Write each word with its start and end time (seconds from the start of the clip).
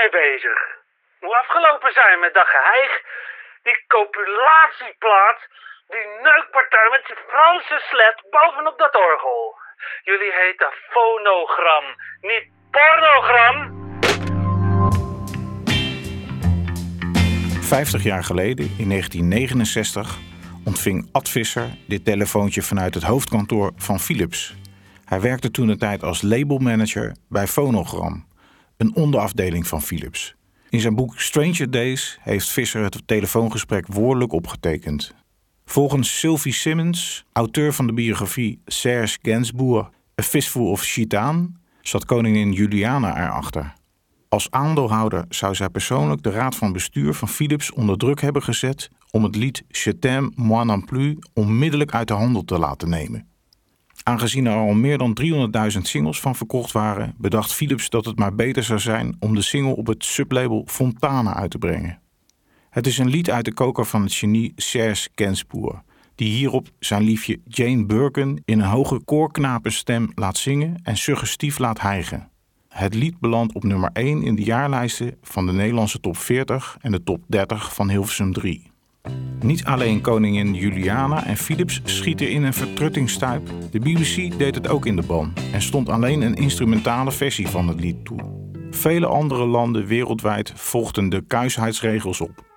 mee 0.00 0.10
bezig. 0.24 0.58
Moet 1.20 1.34
afgelopen 1.34 1.92
zijn 1.92 2.18
met 2.20 2.34
dat 2.34 2.48
geheig. 2.56 2.92
Die 3.62 3.78
copulatieplaat. 3.94 5.40
Die 5.92 6.06
neukpartij 6.26 6.88
met 6.90 7.04
die 7.06 7.16
Franse 7.28 7.78
slet 7.90 8.18
bovenop 8.30 8.78
dat 8.78 8.96
orgel. 8.96 9.58
Jullie 10.02 10.32
heten 10.32 10.70
fonogram, 10.90 11.84
niet 12.20 12.46
pornogram. 12.70 13.78
50 17.62 18.02
jaar 18.02 18.24
geleden, 18.24 18.64
in 18.78 18.88
1969, 18.88 20.16
ontving 20.64 21.08
Ad 21.12 21.28
Visser 21.28 21.68
dit 21.88 22.04
telefoontje 22.04 22.62
vanuit 22.62 22.94
het 22.94 23.02
hoofdkantoor 23.02 23.72
van 23.76 23.98
Philips. 23.98 24.54
Hij 25.04 25.20
werkte 25.20 25.50
toen 25.50 25.68
een 25.68 25.78
tijd 25.78 26.02
als 26.02 26.22
labelmanager 26.22 27.16
bij 27.28 27.46
Phonogram, 27.46 28.29
een 28.80 28.94
onderafdeling 28.94 29.66
van 29.66 29.82
Philips. 29.82 30.34
In 30.68 30.80
zijn 30.80 30.94
boek 30.94 31.20
Stranger 31.20 31.70
Days 31.70 32.18
heeft 32.20 32.48
Visser 32.48 32.82
het 32.82 33.02
telefoongesprek 33.06 33.86
woordelijk 33.86 34.32
opgetekend. 34.32 35.14
Volgens 35.64 36.18
Sylvie 36.18 36.52
Simmons, 36.52 37.24
auteur 37.32 37.72
van 37.72 37.86
de 37.86 37.92
biografie 37.92 38.60
Serge 38.66 39.18
Gainsbourg, 39.22 39.90
A 40.20 40.22
Fistful 40.22 40.70
of 40.70 40.82
Chitaan, 40.82 41.56
zat 41.80 42.04
koningin 42.04 42.52
Juliana 42.52 43.16
erachter. 43.16 43.74
Als 44.28 44.50
aandeelhouder 44.50 45.24
zou 45.28 45.54
zij 45.54 45.68
persoonlijk 45.68 46.22
de 46.22 46.30
raad 46.30 46.56
van 46.56 46.72
bestuur 46.72 47.14
van 47.14 47.28
Philips 47.28 47.72
onder 47.72 47.96
druk 47.96 48.20
hebben 48.20 48.42
gezet 48.42 48.90
om 49.10 49.24
het 49.24 49.36
lied 49.36 49.64
Je 49.68 49.98
t'aime, 49.98 50.32
moi 50.34 50.64
non 50.64 50.84
plus 50.84 51.14
onmiddellijk 51.34 51.94
uit 51.94 52.08
de 52.08 52.14
handel 52.14 52.44
te 52.44 52.58
laten 52.58 52.88
nemen. 52.88 53.29
Aangezien 54.02 54.46
er 54.46 54.54
al 54.54 54.74
meer 54.74 54.98
dan 54.98 55.18
300.000 55.72 55.78
singles 55.82 56.20
van 56.20 56.36
verkocht 56.36 56.72
waren, 56.72 57.14
bedacht 57.18 57.52
Philips 57.52 57.90
dat 57.90 58.04
het 58.04 58.18
maar 58.18 58.34
beter 58.34 58.62
zou 58.62 58.78
zijn 58.78 59.16
om 59.18 59.34
de 59.34 59.42
single 59.42 59.76
op 59.76 59.86
het 59.86 60.04
sublabel 60.04 60.64
Fontana 60.66 61.34
uit 61.34 61.50
te 61.50 61.58
brengen. 61.58 62.00
Het 62.70 62.86
is 62.86 62.98
een 62.98 63.08
lied 63.08 63.30
uit 63.30 63.44
de 63.44 63.52
koker 63.54 63.86
van 63.86 64.02
het 64.02 64.14
genie 64.14 64.52
Serge 64.56 65.08
Gainsbourg, 65.14 65.82
die 66.14 66.30
hierop 66.30 66.68
zijn 66.78 67.02
liefje 67.02 67.40
Jane 67.44 67.86
Birkin 67.86 68.42
in 68.44 68.60
een 68.60 68.68
hoge 68.68 69.00
koorknapenstem 69.04 70.12
laat 70.14 70.36
zingen 70.36 70.80
en 70.82 70.96
suggestief 70.96 71.58
laat 71.58 71.80
hijgen. 71.80 72.30
Het 72.68 72.94
lied 72.94 73.18
belandt 73.18 73.54
op 73.54 73.64
nummer 73.64 73.90
1 73.92 74.22
in 74.22 74.34
de 74.34 74.44
jaarlijsten 74.44 75.16
van 75.22 75.46
de 75.46 75.52
Nederlandse 75.52 76.00
top 76.00 76.16
40 76.16 76.76
en 76.80 76.92
de 76.92 77.02
top 77.02 77.24
30 77.26 77.74
van 77.74 77.90
Hilversum 77.90 78.32
3. 78.32 78.69
Niet 79.40 79.64
alleen 79.64 80.00
koningin 80.00 80.54
Juliana 80.54 81.26
en 81.26 81.36
Philips 81.36 81.80
schieten 81.84 82.30
in 82.30 82.42
een 82.42 82.54
vertruttingstuip. 82.54 83.50
De 83.70 83.78
BBC 83.78 84.38
deed 84.38 84.54
het 84.54 84.68
ook 84.68 84.86
in 84.86 84.96
de 84.96 85.02
ban 85.06 85.32
en 85.52 85.62
stond 85.62 85.88
alleen 85.88 86.22
een 86.22 86.34
instrumentale 86.34 87.12
versie 87.12 87.48
van 87.48 87.68
het 87.68 87.80
lied 87.80 88.04
toe. 88.04 88.18
Vele 88.70 89.06
andere 89.06 89.46
landen 89.46 89.86
wereldwijd 89.86 90.52
volgden 90.56 91.08
de 91.08 91.24
kuisheidsregels 91.26 92.20
op. 92.20 92.48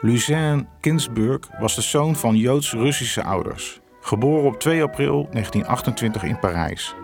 Lucien 0.00 0.68
Kinsburg 0.80 1.40
was 1.58 1.74
de 1.74 1.82
zoon 1.82 2.16
van 2.16 2.36
Joods-Russische 2.36 3.24
ouders, 3.24 3.80
geboren 4.00 4.46
op 4.46 4.60
2 4.60 4.82
april 4.82 5.28
1928 5.30 6.22
in 6.22 6.38
Parijs. 6.38 6.94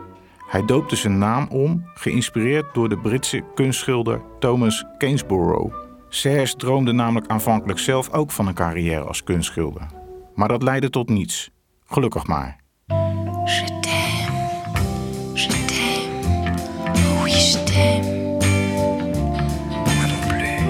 Hij 0.46 0.64
doopte 0.64 0.96
zijn 0.96 1.18
naam 1.18 1.48
om, 1.48 1.84
geïnspireerd 1.94 2.74
door 2.74 2.88
de 2.88 2.98
Britse 2.98 3.42
kunstschilder 3.54 4.20
Thomas 4.38 4.84
Gainsborough. 4.98 5.85
Serge 6.08 6.56
droomde 6.56 6.92
namelijk 6.92 7.30
aanvankelijk 7.30 7.78
zelf 7.78 8.12
ook 8.12 8.30
van 8.30 8.46
een 8.46 8.54
carrière 8.54 9.04
als 9.04 9.22
kunstschilder. 9.24 9.86
Maar 10.34 10.48
dat 10.48 10.62
leidde 10.62 10.90
tot 10.90 11.08
niets. 11.08 11.50
Gelukkig 11.86 12.26
maar. 12.26 12.56
Je 12.86 13.64
t'aime, 13.80 14.58
je 15.34 15.48
t'aime, 15.66 16.56
oui 17.22 17.30
je 17.30 17.62
t'aime. 17.64 18.38
Moi 19.94 20.06
non 20.08 20.20
plus. 20.28 20.60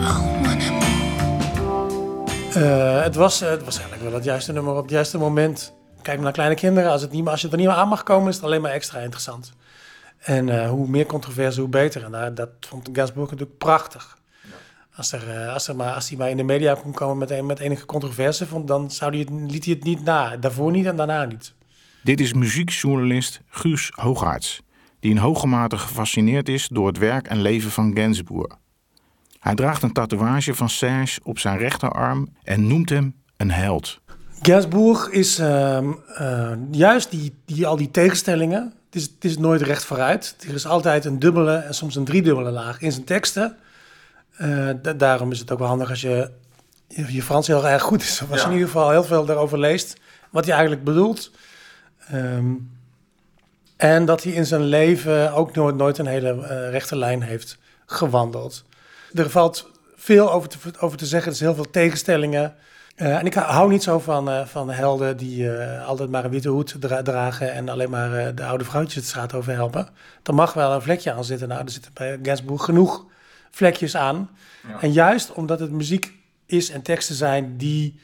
Oh 0.00 0.22
mon 0.42 0.60
amour. 0.60 0.96
Eh, 2.54 3.02
het, 3.02 3.14
was, 3.14 3.40
eh, 3.40 3.50
het 3.50 3.64
was 3.64 3.74
eigenlijk 3.76 4.04
wel 4.04 4.14
het 4.14 4.24
juiste 4.24 4.52
nummer 4.52 4.74
op 4.74 4.82
het 4.82 4.90
juiste 4.90 5.18
moment. 5.18 5.76
Kijk 6.02 6.16
maar 6.16 6.24
naar 6.24 6.32
kleine 6.32 6.54
kinderen. 6.54 6.90
Als, 6.90 7.02
het 7.02 7.12
niet, 7.12 7.26
als 7.26 7.40
je 7.40 7.48
er 7.48 7.56
niet 7.56 7.66
meer 7.66 7.76
aan 7.76 7.88
mag 7.88 8.02
komen, 8.02 8.28
is 8.28 8.34
het 8.34 8.44
alleen 8.44 8.60
maar 8.60 8.70
extra 8.70 8.98
interessant. 8.98 9.52
En 10.18 10.48
eh, 10.48 10.68
hoe 10.68 10.88
meer 10.88 11.06
controverse, 11.06 11.60
hoe 11.60 11.68
beter. 11.68 12.04
En 12.04 12.10
daar, 12.10 12.34
dat 12.34 12.48
vond 12.60 12.88
Gainsbourg 12.92 13.30
natuurlijk 13.30 13.58
prachtig. 13.58 14.18
Als, 14.94 15.12
er, 15.12 15.30
eh, 15.30 15.52
als, 15.52 15.68
er 15.68 15.76
maar, 15.76 15.92
als 15.92 16.08
hij 16.08 16.18
maar 16.18 16.30
in 16.30 16.36
de 16.36 16.42
media 16.42 16.74
kon 16.74 16.92
komen 16.92 17.18
met, 17.18 17.42
met 17.42 17.58
enige 17.58 17.86
controverse, 17.86 18.46
vond, 18.46 18.68
dan 18.68 18.90
zou 18.90 19.10
hij 19.10 19.20
het, 19.20 19.50
liet 19.50 19.64
hij 19.64 19.74
het 19.74 19.84
niet 19.84 20.04
na. 20.04 20.36
Daarvoor 20.36 20.70
niet 20.70 20.86
en 20.86 20.96
daarna 20.96 21.24
niet. 21.24 21.54
Dit 22.02 22.20
is 22.20 22.32
muziekjournalist 22.32 23.40
Guus 23.48 23.92
Hoogaerts, 23.94 24.62
die 25.00 25.10
in 25.10 25.16
hoge 25.16 25.46
mate 25.46 25.78
gefascineerd 25.78 26.48
is 26.48 26.68
door 26.68 26.86
het 26.86 26.98
werk 26.98 27.26
en 27.26 27.40
leven 27.40 27.70
van 27.70 27.90
Gainsbourg. 27.94 28.56
Hij 29.40 29.54
draagt 29.54 29.82
een 29.82 29.92
tatoeage 29.92 30.54
van 30.54 30.68
Serge 30.68 31.20
op 31.22 31.38
zijn 31.38 31.58
rechterarm 31.58 32.28
en 32.42 32.66
noemt 32.66 32.90
hem 32.90 33.14
een 33.36 33.50
held. 33.50 34.00
Gainsbourg 34.42 35.08
is 35.10 35.38
ehm, 35.38 35.92
eh, 36.14 36.52
juist 36.70 37.10
die, 37.10 37.34
die, 37.44 37.66
al 37.66 37.76
die 37.76 37.90
tegenstellingen. 37.90 38.72
Het 38.90 38.94
is, 39.00 39.02
het 39.02 39.24
is 39.24 39.38
nooit 39.38 39.62
recht 39.62 39.84
vooruit. 39.84 40.36
Er 40.48 40.54
is 40.54 40.66
altijd 40.66 41.04
een 41.04 41.18
dubbele 41.18 41.56
en 41.56 41.74
soms 41.74 41.96
een 41.96 42.04
driedubbele 42.04 42.50
laag 42.50 42.80
in 42.80 42.92
zijn 42.92 43.04
teksten. 43.04 43.56
Eh, 44.36 44.68
da- 44.82 44.92
daarom 44.92 45.30
is 45.32 45.38
het 45.38 45.50
ook 45.50 45.58
wel 45.58 45.68
handig 45.68 45.90
als 45.90 46.00
je 46.00 46.30
je, 46.88 47.12
je 47.12 47.22
Frans 47.22 47.46
heel 47.46 47.66
erg 47.68 47.82
goed 47.82 48.02
is. 48.02 48.20
Of 48.22 48.30
als 48.30 48.40
je 48.40 48.46
in 48.46 48.52
ieder 48.52 48.66
geval 48.68 48.90
heel 48.90 49.04
veel 49.04 49.24
daarover 49.24 49.58
leest. 49.58 49.96
Wat 50.30 50.44
hij 50.44 50.52
eigenlijk 50.52 50.84
bedoelt. 50.84 51.30
Ehm, 52.08 52.52
en 53.76 54.04
dat 54.04 54.22
hij 54.22 54.32
in 54.32 54.46
zijn 54.46 54.62
leven 54.64 55.32
ook 55.32 55.54
nooit, 55.54 55.76
nooit 55.76 55.98
een 55.98 56.06
hele 56.06 56.42
eh, 56.46 56.70
rechte 56.70 56.96
lijn 56.96 57.22
heeft 57.22 57.58
gewandeld. 57.86 58.64
Er 59.14 59.30
valt 59.30 59.70
veel 59.96 60.32
over 60.32 60.48
te, 60.48 60.58
over 60.78 60.98
te 60.98 61.06
zeggen. 61.06 61.30
Er 61.30 61.36
zijn 61.36 61.48
heel 61.54 61.62
veel 61.62 61.70
tegenstellingen. 61.72 62.54
Eh, 62.98 63.18
en 63.18 63.26
ik 63.26 63.34
hou 63.34 63.70
niet 63.70 63.82
zo 63.82 63.98
van, 63.98 64.30
eh, 64.30 64.46
van 64.46 64.70
helden 64.70 65.16
die 65.16 65.56
eh, 65.56 65.86
altijd 65.86 66.10
maar 66.10 66.24
een 66.24 66.30
witte 66.30 66.48
hoed 66.48 66.76
dra- 66.80 67.02
dragen 67.02 67.52
en 67.52 67.68
alleen 67.68 67.90
maar 67.90 68.14
eh, 68.14 68.28
de 68.34 68.44
oude 68.44 68.64
vrouwtjes 68.64 69.02
de 69.02 69.08
straat 69.08 69.34
over 69.34 69.52
helpen. 69.52 69.88
Er 70.22 70.34
mag 70.34 70.52
wel 70.52 70.72
een 70.72 70.82
vlekje 70.82 71.12
aan 71.12 71.24
zitten. 71.24 71.48
Nou, 71.48 71.64
er 71.64 71.70
zitten 71.70 71.90
bij 71.94 72.18
Gainsbourg 72.22 72.64
genoeg 72.64 73.06
vlekjes 73.50 73.96
aan. 73.96 74.30
En 74.80 74.92
juist 74.92 75.32
omdat 75.32 75.60
het 75.60 75.70
muziek 75.70 76.12
is 76.46 76.70
en 76.70 76.82
teksten 76.82 77.14
zijn 77.14 77.56
die 77.56 78.00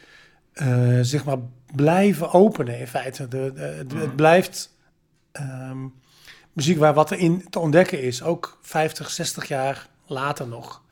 eh, 0.52 0.98
zeg 1.00 1.24
maar 1.24 1.38
blijven 1.74 2.32
openen 2.32 2.78
in 2.78 2.86
feite. 2.86 3.28
De, 3.28 3.52
de- 3.54 3.84
de- 3.86 3.96
het 3.96 4.16
blijft 4.16 4.76
ehm, 5.32 5.78
muziek 6.52 6.78
waar 6.78 6.94
wat 6.94 7.10
erin 7.10 7.46
te 7.50 7.58
ontdekken 7.58 8.02
is. 8.02 8.22
Ook 8.22 8.58
50, 8.62 9.10
60 9.10 9.48
jaar 9.48 9.86
later 10.06 10.48
nog. 10.48 10.82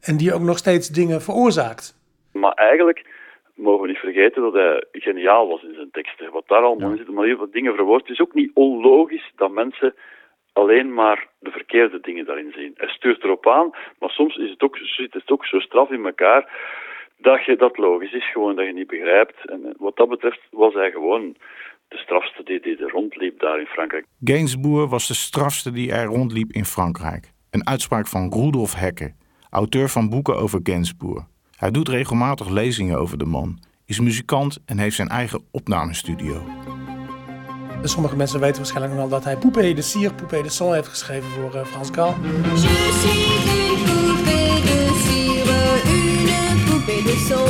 En 0.00 0.16
die 0.16 0.34
ook 0.34 0.40
nog 0.42 0.58
steeds 0.58 0.88
dingen 0.88 1.22
veroorzaakt. 1.22 1.94
Maar 2.32 2.52
eigenlijk 2.52 3.14
mogen 3.56 3.82
we 3.82 3.88
niet 3.88 3.98
vergeten 3.98 4.42
dat 4.42 4.52
hij 4.52 4.84
geniaal 4.92 5.48
was 5.48 5.62
in 5.62 5.74
zijn 5.74 5.90
teksten. 5.90 6.32
Wat 6.32 6.48
daar 6.48 6.62
allemaal 6.62 6.90
in 6.90 6.96
zit, 6.96 7.08
maar 7.08 7.24
heel 7.24 7.36
veel 7.36 7.50
dingen 7.50 7.74
verwoord. 7.74 8.02
Het 8.02 8.10
is 8.10 8.20
ook 8.20 8.34
niet 8.34 8.50
onlogisch 8.54 9.32
dat 9.36 9.50
mensen 9.50 9.94
alleen 10.52 10.94
maar 10.94 11.28
de 11.38 11.50
verkeerde 11.50 12.00
dingen 12.00 12.24
daarin 12.24 12.52
zien. 12.52 12.72
Hij 12.76 12.88
stuurt 12.88 13.24
erop 13.24 13.48
aan, 13.48 13.70
maar 13.98 14.10
soms 14.10 14.36
is 14.36 14.50
het 14.50 14.62
ook, 14.62 14.76
zit 14.76 15.12
het 15.12 15.30
ook 15.30 15.46
zo 15.46 15.58
straf 15.58 15.90
in 15.90 16.04
elkaar 16.04 16.50
dat 17.18 17.44
je 17.44 17.56
dat 17.56 17.78
logisch 17.78 18.12
is, 18.12 18.32
gewoon 18.32 18.56
dat 18.56 18.66
je 18.66 18.72
niet 18.72 18.86
begrijpt. 18.86 19.48
En 19.50 19.64
eh, 19.64 19.70
wat 19.78 19.96
dat 19.96 20.08
betreft 20.08 20.40
was 20.50 20.74
hij 20.74 20.90
gewoon 20.90 21.36
de 21.88 21.96
strafste 21.96 22.42
die, 22.42 22.60
die 22.60 22.76
er 22.76 22.90
rondliep 22.90 23.40
daar 23.40 23.60
in 23.60 23.66
Frankrijk. 23.66 24.04
Gainsbourg 24.24 24.90
was 24.90 25.08
de 25.08 25.14
strafste 25.14 25.72
die 25.72 25.92
er 25.92 26.04
rondliep 26.04 26.52
in 26.52 26.64
Frankrijk. 26.64 27.32
Een 27.50 27.66
uitspraak 27.66 28.06
van 28.06 28.32
Rudolf 28.32 28.74
Hecke, 28.74 29.14
auteur 29.50 29.88
van 29.88 30.08
boeken 30.08 30.36
over 30.36 30.60
Gainsbourg. 30.62 31.24
Hij 31.56 31.70
doet 31.70 31.88
regelmatig 31.88 32.48
lezingen 32.48 32.98
over 32.98 33.18
de 33.18 33.24
man, 33.24 33.58
is 33.84 34.00
muzikant 34.00 34.58
en 34.64 34.78
heeft 34.78 34.96
zijn 34.96 35.08
eigen 35.08 35.42
opnamestudio. 35.50 36.46
Sommige 37.82 38.16
mensen 38.16 38.40
weten 38.40 38.56
waarschijnlijk 38.56 38.94
nog 38.94 39.02
wel 39.02 39.10
dat 39.10 39.24
hij 39.24 39.36
Poupée 39.36 39.74
de 39.74 39.82
Cire, 39.82 40.14
Poupée 40.14 40.42
de 40.42 40.48
Son 40.48 40.74
heeft 40.74 40.88
geschreven 40.88 41.30
voor 41.30 41.54
eh, 41.54 41.64
Frans 41.66 41.88
Gal. 41.92 42.14
Je 42.22 42.56
suis 42.56 43.44
une 43.44 43.84
poupée 43.84 44.60
de 44.62 45.02
cire, 45.06 45.82
une 45.94 46.64
poupée 46.64 47.02
de 47.02 47.24
son. 47.28 47.46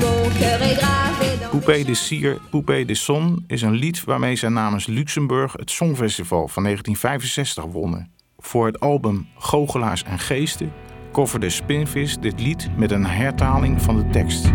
Mon 0.00 0.28
cœur 0.38 0.62
est 0.62 0.78
gravé 0.78 1.38
dans 1.40 1.50
Poupée 1.50 1.84
de 1.84 1.94
Cire, 1.94 2.38
Poupée 2.50 2.84
de 2.84 2.94
Son 2.94 3.44
is 3.46 3.62
een 3.62 3.74
lied 3.74 4.04
waarmee 4.04 4.36
zij 4.36 4.48
namens 4.48 4.86
Luxemburg 4.86 5.52
het 5.52 5.70
Songfestival 5.70 6.48
van 6.48 6.62
1965 6.62 7.64
wonnen. 7.64 8.10
Voor 8.38 8.66
het 8.66 8.80
album 8.80 9.26
Goochelaars 9.38 10.02
en 10.02 10.18
Geesten 10.18 10.72
coverde 11.12 11.50
Spinvis 11.50 12.18
dit 12.18 12.40
lied 12.40 12.68
met 12.76 12.90
een 12.90 13.06
hertaling 13.06 13.82
van 13.82 13.96
de 13.96 14.06
tekst. 14.10 14.46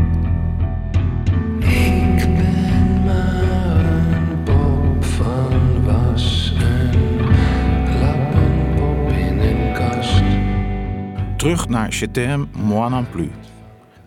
Ik 1.60 2.16
ben 2.16 3.04
maar 3.04 4.14
een 4.14 4.44
pop 4.44 5.04
van 5.04 5.84
was 5.84 6.54
en 6.60 6.92
lappenpop 8.00 9.10
in 9.10 9.40
een 9.40 9.74
kast. 9.74 10.24
Terug 11.36 11.68
naar 11.68 11.96
Je 11.96 12.12
t'aime, 12.12 12.46
moi 12.58 12.90
non 12.90 13.10
plus. 13.10 13.30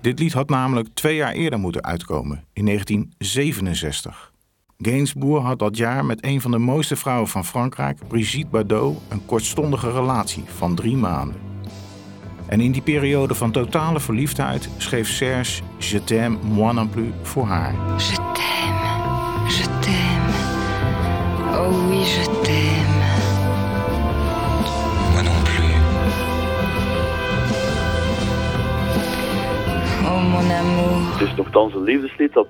Dit 0.01 0.19
lied 0.19 0.33
had 0.33 0.49
namelijk 0.49 0.89
twee 0.95 1.17
jaar 1.17 1.33
eerder 1.33 1.59
moeten 1.59 1.85
uitkomen, 1.85 2.45
in 2.53 2.65
1967. 2.65 4.33
Gainsbourg 4.79 5.45
had 5.45 5.59
dat 5.59 5.77
jaar 5.77 6.05
met 6.05 6.25
een 6.25 6.41
van 6.41 6.51
de 6.51 6.59
mooiste 6.59 6.97
vrouwen 6.97 7.29
van 7.29 7.45
Frankrijk, 7.45 7.99
Brigitte 8.09 8.49
Bardot, 8.51 9.01
een 9.09 9.27
kortstondige 9.27 9.91
relatie 9.91 10.45
van 10.47 10.75
drie 10.75 10.97
maanden. 10.97 11.48
En 12.49 12.61
in 12.61 12.73
die 12.73 12.83
periode 12.83 13.35
van 13.35 13.51
totale 13.53 14.01
verliefdheid 14.01 14.71
schreef 14.79 15.09
Serge 15.09 15.63
Je 15.79 16.05
t'aime 16.05 16.39
moi 16.43 16.73
non 16.75 16.89
plus 16.89 17.11
voor 17.23 17.45
haar. 17.45 17.73
Je 17.99 18.15
t'aime, 18.15 19.49
je 19.49 19.65
t'aime. 19.81 20.29
Oh 21.59 21.89
oui, 21.89 22.03
je 22.05 22.25
t'aime. 22.43 22.97
Moi 25.13 25.23
non 25.23 25.43
plus. 25.43 25.77
Oh 30.07 30.23
mon 30.33 30.51
amour. 30.51 31.13
Het 31.13 31.29
is 31.29 31.35
nogthans 31.37 31.75
een 31.75 31.83
liefdeslied 31.83 32.33
dat, 32.33 32.49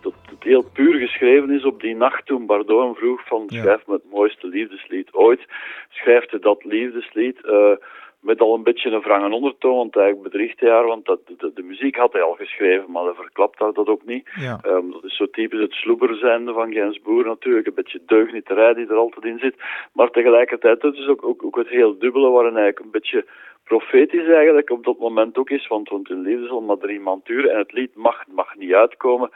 dat 0.00 0.12
het 0.30 0.42
heel 0.42 0.64
puur 0.72 0.98
geschreven 1.00 1.50
is 1.50 1.64
op 1.64 1.80
die 1.80 1.96
nacht 1.96 2.26
toen 2.26 2.46
Bardot 2.46 2.82
hem 2.84 2.94
vroeg 2.94 3.20
van 3.26 3.42
Ja. 3.46 3.60
schrijf 3.62 3.86
me 3.86 3.94
het 3.94 4.10
mooiste 4.10 4.46
liefdeslied 4.46 5.12
ooit. 5.12 5.40
Schrijft 5.88 6.30
hij 6.30 6.40
dat 6.40 6.64
liefdeslied 6.64 7.44
eh, 7.46 7.72
met 8.24 8.40
al 8.40 8.54
een 8.54 8.62
beetje 8.62 8.90
een 8.90 9.00
wrange 9.00 9.34
ondertoon, 9.34 9.76
want 9.76 9.96
eigenlijk 9.96 10.30
bedriegt 10.30 10.60
hij 10.60 10.70
haar, 10.70 10.86
want 10.86 11.04
dat, 11.04 11.20
de, 11.26 11.50
de 11.54 11.62
muziek 11.62 11.96
had 11.96 12.12
hij 12.12 12.22
al 12.22 12.34
geschreven, 12.34 12.90
maar 12.90 13.04
hij 13.04 13.14
verklapt 13.14 13.58
haar 13.58 13.72
dat 13.72 13.86
ook 13.86 14.04
niet. 14.04 14.28
Ja. 14.40 14.58
Ehm, 14.62 14.90
dat 14.90 15.04
is 15.04 15.16
zo 15.16 15.30
typisch 15.30 15.60
het 15.60 15.72
sloeberzijnde 15.72 16.52
van 16.52 16.72
Gainsbourg 16.72 17.26
natuurlijk, 17.26 17.66
een 17.66 17.74
beetje 17.74 18.00
deugnieterij 18.06 18.74
die 18.74 18.88
er 18.88 18.96
altijd 18.96 19.24
in 19.24 19.38
zit. 19.38 19.54
Maar 19.92 20.10
tegelijkertijd, 20.10 20.82
het 20.82 20.94
is 20.94 21.06
ook, 21.06 21.24
ook, 21.24 21.44
ook 21.44 21.56
het 21.56 21.68
heel 21.68 21.98
dubbele 21.98 22.30
waarin 22.30 22.54
hij 22.54 22.72
een 22.74 22.90
beetje 22.90 23.24
profetisch 23.64 24.28
eigenlijk 24.28 24.70
op 24.70 24.84
dat 24.84 24.98
moment 24.98 25.38
ook 25.38 25.50
is, 25.50 25.66
want, 25.66 25.88
want 25.88 26.08
hun 26.08 26.22
liefde 26.22 26.46
zal 26.46 26.60
maar 26.60 26.78
drie 26.78 27.00
maand 27.00 27.26
duren 27.26 27.50
en 27.50 27.58
het 27.58 27.72
lied 27.72 27.94
mag, 27.94 28.24
mag 28.26 28.56
niet 28.56 28.72
uitkomen 28.72 29.30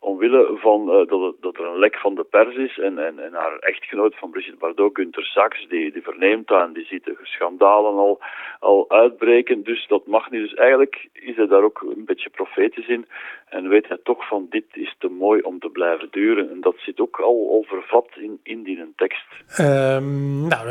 omwille 0.00 0.56
van 0.56 0.80
eh, 0.90 1.06
dat, 1.06 1.34
dat 1.40 1.56
er 1.56 1.66
een 1.66 1.78
lek 1.78 1.96
van 1.96 2.14
de 2.14 2.24
pers 2.24 2.56
is 2.56 2.78
en, 2.78 2.98
en, 2.98 3.18
en 3.18 3.32
haar 3.32 3.58
echtgenoot 3.58 4.14
van 4.18 4.30
Brigitte 4.30 4.58
Bardot, 4.58 4.96
Gunther 4.96 5.24
Sachs, 5.24 5.68
die, 5.68 5.92
die 5.92 6.02
verneemt 6.02 6.48
dat 6.48 6.66
en 6.66 6.72
die 6.72 6.84
ziet 6.84 7.04
de 7.04 7.16
schandalen 7.22 7.94
al, 7.94 8.20
al 8.60 8.90
uitbreken, 8.90 9.64
dus 9.64 9.86
dat 9.88 10.06
mag 10.06 10.30
niet. 10.30 10.40
Dus 10.40 10.54
eigenlijk 10.54 11.08
is 11.12 11.36
hij 11.36 11.46
daar 11.46 11.62
ook 11.62 11.80
een 11.96 12.04
beetje 12.04 12.30
profetisch 12.30 12.88
in 12.88 13.06
en 13.48 13.68
weet 13.68 13.88
hij 13.88 13.98
toch 14.02 14.28
van 14.28 14.46
dit 14.50 14.64
is 14.72 14.94
te 14.98 15.08
mooi 15.08 15.40
om 15.40 15.58
te 15.58 15.68
blijven 15.68 16.08
duren 16.10 16.50
en 16.50 16.60
dat 16.60 16.74
zit 16.78 17.00
ook 17.00 17.16
al, 17.20 17.48
al 17.50 17.64
vervat 17.68 18.08
in, 18.14 18.40
in 18.42 18.62
die 18.62 18.92
tekst. 18.96 19.26
Ehm, 19.56 20.46
nou, 20.48 20.66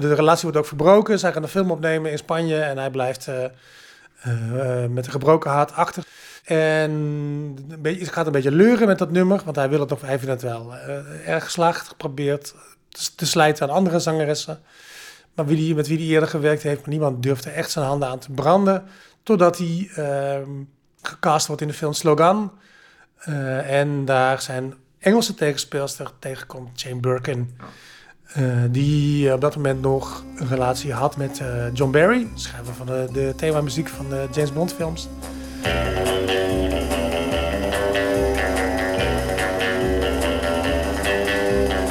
de 0.00 0.14
relatie 0.14 0.42
wordt 0.42 0.58
ook 0.58 0.66
verbroken. 0.66 1.18
Zij 1.18 1.32
gaan 1.32 1.42
een 1.42 1.48
film 1.48 1.70
opnemen 1.70 2.10
in 2.10 2.18
Spanje 2.18 2.60
en 2.60 2.78
hij 2.78 2.90
blijft 2.90 3.28
eh, 3.28 3.44
eh, 3.44 4.90
met 4.90 5.06
een 5.06 5.12
gebroken 5.12 5.50
hart 5.50 5.72
achter. 5.72 6.02
En 6.48 7.56
het 7.82 8.12
gaat 8.12 8.26
een 8.26 8.32
beetje 8.32 8.50
leuren 8.52 8.86
met 8.86 8.98
dat 8.98 9.10
nummer, 9.10 9.40
want 9.44 9.56
hij 9.56 9.68
wil 9.68 9.80
het 9.80 9.88
nog, 9.88 10.00
hij 10.00 10.18
vindt 10.18 10.32
het 10.32 10.42
wel 10.42 10.74
eh, 10.74 11.28
erg 11.28 11.44
geslaagd, 11.44 11.88
geprobeerd 11.88 12.54
te, 12.88 13.14
te 13.14 13.26
slijten 13.26 13.68
aan 13.68 13.74
andere 13.74 13.98
zangeressen. 13.98 14.60
Maar 15.34 15.46
wie 15.46 15.56
die, 15.56 15.74
met 15.74 15.86
wie 15.88 15.98
hij 15.98 16.06
eerder 16.06 16.28
gewerkt 16.28 16.62
heeft, 16.62 16.80
maar 16.80 16.88
niemand 16.88 17.22
durfde 17.22 17.50
echt 17.50 17.70
zijn 17.70 17.84
handen 17.84 18.08
aan 18.08 18.18
te 18.18 18.32
branden. 18.32 18.84
Totdat 19.22 19.58
hij 19.58 19.90
ehm, 19.94 20.50
gecast 21.02 21.46
wordt 21.46 21.62
in 21.62 21.68
de 21.68 21.74
film 21.74 21.92
Slogan. 21.92 22.52
Eh, 23.18 23.80
en 23.80 24.04
daar 24.04 24.42
zijn 24.42 24.74
Engelse 24.98 25.34
tegenspeelster 25.34 26.10
tegenkomt, 26.18 26.80
Jane 26.80 27.00
Birkin. 27.00 27.56
eh, 28.28 28.44
die 28.70 29.32
op 29.32 29.40
dat 29.40 29.56
moment 29.56 29.80
nog 29.80 30.24
een 30.36 30.48
relatie 30.48 30.92
had 30.92 31.16
met 31.16 31.42
John 31.72 31.90
Barry, 31.90 32.28
schrijver 32.34 32.74
van 32.74 32.86
de, 32.86 33.08
de 33.12 33.32
themamuziek 33.36 33.88
van 33.88 34.08
de 34.08 34.26
James 34.32 34.52
Bond 34.52 34.72
films. 34.72 35.08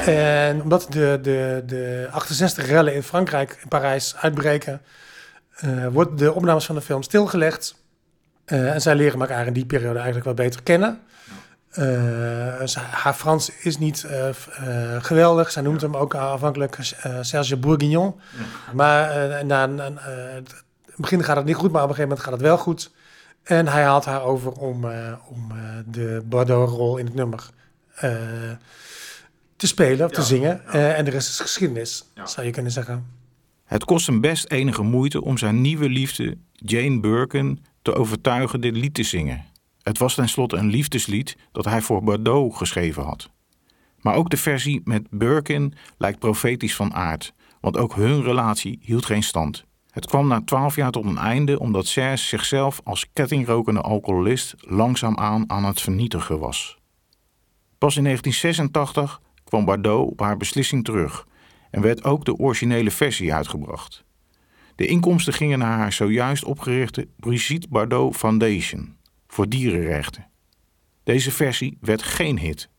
En 0.07 0.61
omdat 0.61 0.87
de, 0.89 1.19
de, 1.21 1.63
de 1.65 2.07
68 2.11 2.65
rellen 2.67 2.95
in 2.95 3.03
Frankrijk, 3.03 3.57
in 3.61 3.67
Parijs, 3.67 4.15
uitbreken, 4.15 4.81
eh 5.55 5.87
worden 5.87 6.15
de 6.17 6.33
opnames 6.33 6.65
van 6.65 6.75
de 6.75 6.81
film 6.81 7.03
stilgelegd. 7.03 7.75
Eh, 8.45 8.73
en 8.73 8.81
zij 8.81 8.95
leren 8.95 9.19
elkaar 9.19 9.47
in 9.47 9.53
die 9.53 9.65
periode 9.65 9.95
eigenlijk 9.95 10.25
wel 10.25 10.33
beter 10.33 10.63
kennen. 10.63 10.99
Eh, 11.69 11.83
ze- 12.65 12.79
haar 12.79 13.13
Frans 13.13 13.51
is 13.61 13.77
niet 13.77 14.07
geweldig. 15.01 15.51
Zij 15.51 15.61
noemt 15.61 15.81
hem 15.81 15.95
ook 15.95 16.15
aanvankelijk 16.15 16.77
Serge 17.21 17.57
Bourguignon. 17.57 18.15
Maar 18.73 19.45
na, 19.45 19.69
het 19.69 19.79
in 19.89 19.97
het 20.85 20.95
begin 20.95 21.23
gaat 21.23 21.35
het 21.35 21.45
niet 21.45 21.55
goed, 21.55 21.71
maar 21.71 21.83
op 21.83 21.89
een 21.89 21.95
gegeven 21.95 22.09
moment 22.17 22.19
gaat 22.19 22.33
het 22.33 22.41
wel 22.41 22.57
goed. 22.57 22.91
En 23.43 23.67
hij 23.67 23.83
haalt 23.83 24.05
haar 24.05 24.21
over 24.23 24.51
om, 24.51 24.85
om 25.29 25.51
de 25.85 26.21
Bordeaux-rol 26.25 26.97
in 26.97 27.05
het 27.05 27.15
nummer 27.15 27.49
te 29.57 29.67
spelen 29.67 30.05
of 30.05 30.11
te 30.11 30.21
zingen. 30.21 30.67
Eh, 30.67 30.97
en 30.97 31.05
de 31.05 31.11
rest 31.11 31.29
is 31.29 31.39
geschiedenis, 31.39 32.05
zou 32.23 32.45
je 32.45 32.51
kunnen 32.51 32.71
zeggen. 32.71 33.05
Het 33.65 33.85
kost 33.85 34.07
hem 34.07 34.21
best 34.21 34.51
enige 34.51 34.83
moeite 34.83 35.21
om 35.21 35.37
zijn 35.37 35.61
nieuwe 35.61 35.89
liefde, 35.89 36.37
Jane 36.51 36.99
Birkin, 36.99 37.65
te 37.81 37.93
overtuigen 37.93 38.61
dit 38.61 38.75
lied 38.75 38.93
te 38.93 39.03
zingen. 39.03 39.45
Het 39.81 39.97
was 39.97 40.15
tenslotte 40.15 40.55
een 40.55 40.69
liefdeslied 40.69 41.37
dat 41.51 41.65
hij 41.65 41.81
voor 41.81 42.03
Bordeaux 42.03 42.57
geschreven 42.57 43.03
had. 43.03 43.29
Maar 44.01 44.15
ook 44.15 44.29
de 44.29 44.37
versie 44.37 44.81
met 44.83 45.07
Birkin 45.09 45.73
lijkt 45.97 46.19
profetisch 46.19 46.75
van 46.75 46.93
aard, 46.93 47.33
want 47.61 47.77
ook 47.77 47.95
hun 47.95 48.23
relatie 48.23 48.79
hield 48.81 49.05
geen 49.05 49.23
stand. 49.23 49.65
Het 49.91 50.05
kwam 50.05 50.27
na 50.27 50.41
twaalf 50.45 50.75
jaar 50.75 50.91
tot 50.91 51.05
een 51.05 51.17
einde 51.17 51.59
omdat 51.59 51.87
Serge 51.87 52.23
zichzelf 52.23 52.81
als 52.83 53.05
kettingrokende 53.13 53.81
alcoholist 53.81 54.55
langzaamaan 54.59 55.43
aan 55.49 55.65
het 55.65 55.81
vernietigen 55.81 56.39
was. 56.39 56.77
Pas 57.77 57.97
in 57.97 58.03
1986 58.03 59.21
kwam 59.47 59.65
Bardot 59.65 60.11
op 60.11 60.19
haar 60.19 60.37
beslissing 60.37 60.83
terug 60.83 61.27
en 61.71 61.81
werd 61.81 62.03
ook 62.03 62.25
de 62.25 62.35
originele 62.35 62.91
versie 62.91 63.33
uitgebracht. 63.33 64.05
De 64.75 64.85
inkomsten 64.85 65.33
gingen 65.33 65.59
naar 65.59 65.77
haar 65.77 65.91
zojuist 65.91 66.45
opgerichte 66.45 67.07
Brigitte 67.19 67.67
Bardot 67.69 68.15
Foundation 68.15 68.97
voor 69.27 69.47
dierenrechten. 69.47 70.27
Deze 71.03 71.31
versie 71.31 71.77
werd 71.81 72.03
geen 72.03 72.39
hit. 72.39 72.69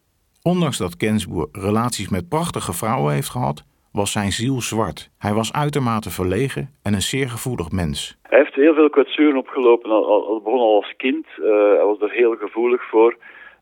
Ondanks 0.43 0.79
dat 0.79 0.95
Gainsbourg 0.99 1.49
relaties 1.53 2.09
met 2.09 2.29
prachtige 2.29 2.73
vrouwen 2.73 3.15
heeft 3.15 3.29
gehad, 3.29 3.65
was 3.93 4.13
zijn 4.13 4.33
ziel 4.33 4.61
zwart. 4.61 5.11
Hij 5.19 5.35
was 5.35 5.53
uitermate 5.53 6.11
verlegen 6.11 6.71
en 6.83 6.95
een 6.95 7.03
zeer 7.03 7.29
gevoelig 7.29 7.71
mens. 7.71 8.19
Hij 8.23 8.39
heeft 8.39 8.55
heel 8.55 8.75
veel 8.75 8.91
kwetsuren 8.91 9.37
opgelopen. 9.37 9.91
Al 9.91 10.41
begon 10.45 10.61
al 10.61 10.75
als 10.75 10.95
kind. 10.97 11.27
Eh, 11.27 11.45
hij 11.77 11.85
was 11.85 12.01
er 12.01 12.11
heel 12.11 12.37
gevoelig 12.37 12.89
voor. 12.89 13.17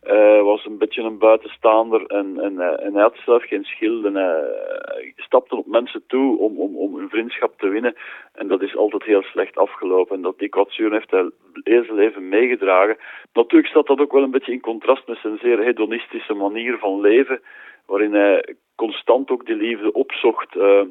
Hij 0.06 0.42
was 0.42 0.64
een 0.64 0.78
beetje 0.78 1.02
een 1.02 1.18
buitenstaander 1.18 2.06
en, 2.06 2.40
en, 2.40 2.60
eh, 2.60 2.86
en 2.86 2.92
hij 2.92 3.02
had 3.02 3.16
zelf 3.24 3.44
geen 3.44 3.64
schild. 3.64 4.04
En 4.04 4.14
hij, 4.14 4.40
hij 4.84 5.12
stapte 5.16 5.56
op 5.56 5.66
mensen 5.66 6.02
toe 6.06 6.38
om, 6.38 6.58
om, 6.58 6.76
om 6.76 6.98
een 6.98 7.08
vriendschap 7.08 7.58
te 7.58 7.68
winnen. 7.68 7.96
En 8.32 8.48
dat 8.48 8.62
is 8.62 8.76
altijd 8.76 9.02
heel 9.02 9.22
slecht 9.22 9.56
afgelopen. 9.56 10.16
En 10.16 10.22
dat 10.22 10.38
die 10.38 10.48
kwetsuren 10.48 10.92
heeft 10.92 11.10
hij 11.10 11.30
heel 11.62 11.84
zijn 11.84 11.96
leven 11.96 12.28
meegedragen. 12.28 12.96
Natuurlijk 13.32 13.70
staat 13.70 13.86
dat 13.86 14.00
ook 14.00 14.12
wel 14.12 14.22
een 14.22 14.30
beetje 14.30 14.52
in 14.52 14.60
contrast 14.60 15.06
met 15.06 15.18
zijn 15.18 15.38
zeer 15.38 15.58
hedonistische 15.58 16.34
manier 16.34 16.78
van 16.78 17.00
leven. 17.00 17.40
Waarin 17.86 18.14
hij 18.14 18.54
constant 18.76 19.30
ook 19.30 19.46
die 19.46 19.56
liefde 19.56 19.92
opzocht. 19.92 20.56
eh, 20.56 20.82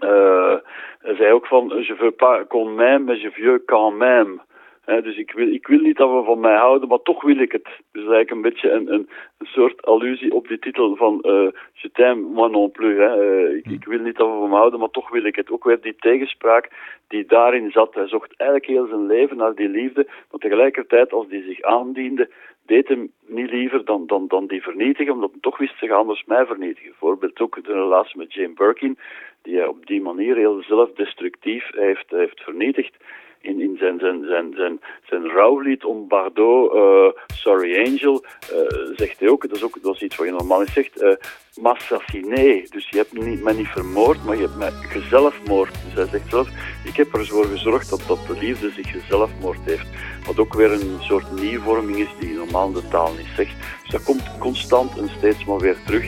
eh, 0.00 0.54
hij 0.98 1.14
zei 1.14 1.32
ook 1.32 1.46
van, 1.46 1.68
je 1.86 1.94
veux 1.96 2.16
pas 2.16 2.46
qu'on 2.48 2.74
m'aime, 2.74 3.04
mais 3.04 3.22
je 3.22 3.30
veux 3.30 3.64
quand 3.64 3.96
même. 3.96 4.40
Dus 4.84 5.16
ik 5.16 5.32
wil, 5.32 5.52
ik 5.52 5.66
wil 5.66 5.78
niet 5.78 5.96
dat 5.96 6.10
we 6.10 6.22
van 6.24 6.40
mij 6.40 6.56
houden, 6.56 6.88
maar 6.88 7.02
toch 7.02 7.22
wil 7.22 7.38
ik 7.38 7.52
het. 7.52 7.68
Dus 7.92 8.02
eigenlijk 8.02 8.30
een 8.30 8.42
beetje 8.42 8.70
een, 8.70 8.92
een, 8.92 9.08
soort 9.38 9.82
allusie 9.82 10.34
op 10.34 10.48
die 10.48 10.58
titel 10.58 10.96
van 10.96 11.14
uh, 11.22 11.48
Je 11.72 11.90
t'aime, 11.92 12.20
moi 12.20 12.50
non 12.50 12.70
plus. 12.70 12.96
Uh, 12.96 13.72
ik, 13.72 13.84
wil 13.84 13.98
niet 13.98 14.16
dat 14.16 14.28
we 14.28 14.38
van 14.38 14.48
me 14.48 14.56
houden, 14.56 14.78
maar 14.78 14.90
toch 14.90 15.10
wil 15.10 15.24
ik 15.24 15.36
het. 15.36 15.50
Ook 15.50 15.64
weer 15.64 15.80
die 15.80 15.96
tegenspraak 15.98 16.70
die 17.08 17.26
daarin 17.26 17.70
zat. 17.70 17.94
Hij 17.94 18.08
zocht 18.08 18.36
eigenlijk 18.36 18.70
heel 18.70 18.86
zijn 18.86 19.06
leven 19.06 19.36
naar 19.36 19.54
die 19.54 19.68
liefde, 19.68 20.06
maar 20.30 20.40
tegelijkertijd 20.40 21.12
als 21.12 21.28
die 21.28 21.44
zich 21.44 21.62
aandiende, 21.62 22.30
deed 22.66 22.88
hem 22.88 23.12
niet 23.26 23.50
liever 23.50 23.84
dan, 23.84 24.06
dan, 24.06 24.28
dan 24.28 24.46
die 24.46 24.62
vernietigen, 24.62 25.12
omdat 25.12 25.30
hij 25.30 25.40
toch 25.40 25.58
wist 25.58 25.78
zich 25.78 25.90
anders 25.90 26.24
mij 26.24 26.46
vernietigen. 26.46 26.90
Bijvoorbeeld 26.90 27.40
ook 27.40 27.64
de 27.64 27.72
relatie 27.72 28.18
met 28.18 28.32
Jane 28.32 28.54
Birkin, 28.54 28.98
die 29.42 29.56
hij 29.56 29.66
op 29.66 29.86
die 29.86 30.02
manier 30.02 30.36
heel 30.36 30.62
zelfdestructief 30.62 31.70
heeft, 31.72 32.10
heeft 32.10 32.40
vernietigd. 32.40 32.96
In, 33.44 33.60
in 33.60 33.76
zijn, 33.78 33.98
zijn, 33.98 34.24
zijn, 34.28 34.52
zijn, 34.56 34.80
zijn 35.08 35.26
rouwlied 35.26 35.84
om 35.84 36.08
Bardot, 36.08 36.74
uh, 36.74 37.22
Sorry 37.26 37.86
Angel, 37.86 38.24
uh, 38.52 38.96
zegt 38.96 39.20
hij 39.20 39.28
ook, 39.28 39.48
dat 39.48 39.56
is 39.56 39.64
ook 39.64 39.82
dat 39.82 39.94
is 39.94 40.02
iets 40.02 40.16
wat 40.16 40.26
je 40.26 40.32
normaal 40.32 40.60
niet 40.60 40.68
zegt, 40.68 41.02
uh, 41.02 41.12
m'assassiné. 41.60 42.64
Dus 42.68 42.88
je 42.88 42.96
hebt 42.96 43.12
me 43.12 43.24
niet, 43.24 43.42
mij 43.42 43.52
niet 43.52 43.68
vermoord, 43.68 44.24
maar 44.24 44.36
je 44.36 44.42
hebt 44.42 44.56
mij 44.56 44.70
gezelfmoord. 44.70 45.72
Dus 45.84 45.94
hij 45.94 46.06
zegt 46.06 46.30
zelf, 46.30 46.48
ik 46.84 46.96
heb 46.96 47.14
ervoor 47.14 47.44
gezorgd 47.44 47.90
dat, 47.90 48.02
dat 48.06 48.26
de 48.26 48.38
liefde 48.38 48.70
zich 48.70 48.90
gezelfmoord 48.90 49.58
heeft. 49.64 49.86
Wat 50.26 50.38
ook 50.38 50.54
weer 50.54 50.72
een 50.72 50.96
soort 51.00 51.32
nieuwvorming 51.40 51.98
is 51.98 52.10
die 52.20 52.34
normaal 52.34 52.72
de 52.72 52.88
taal 52.88 53.12
niet 53.12 53.32
zegt. 53.36 53.54
Dus 53.82 53.90
dat 53.90 54.02
komt 54.02 54.38
constant 54.38 54.98
en 54.98 55.08
steeds 55.18 55.44
maar 55.44 55.58
weer 55.58 55.76
terug. 55.86 56.04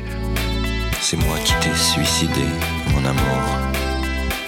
C'est 1.00 1.18
moi 1.26 1.38
qui 1.44 1.54
t'ai 1.60 1.74
suicidé, 1.74 2.46
mon 2.92 3.04
amour. 3.04 3.42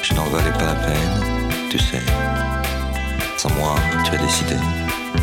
Je 0.03 0.15
n'en 0.15 0.31
valais 0.31 0.51
pas 0.51 0.65
la 0.65 0.75
peine, 0.75 1.69
tu 1.71 1.79
sais. 1.79 2.38
Sans 3.43 3.55
moi, 3.55 3.75
tu 4.05 4.11
as 4.17 4.21
décidé, 4.29 4.57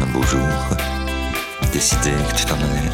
un 0.03 0.09
beau 0.13 0.23
jour, 0.23 0.55
décidé 1.73 2.11
que 2.27 2.33
tu 2.39 2.45
t'en 2.47 2.59
allais. 2.65 2.91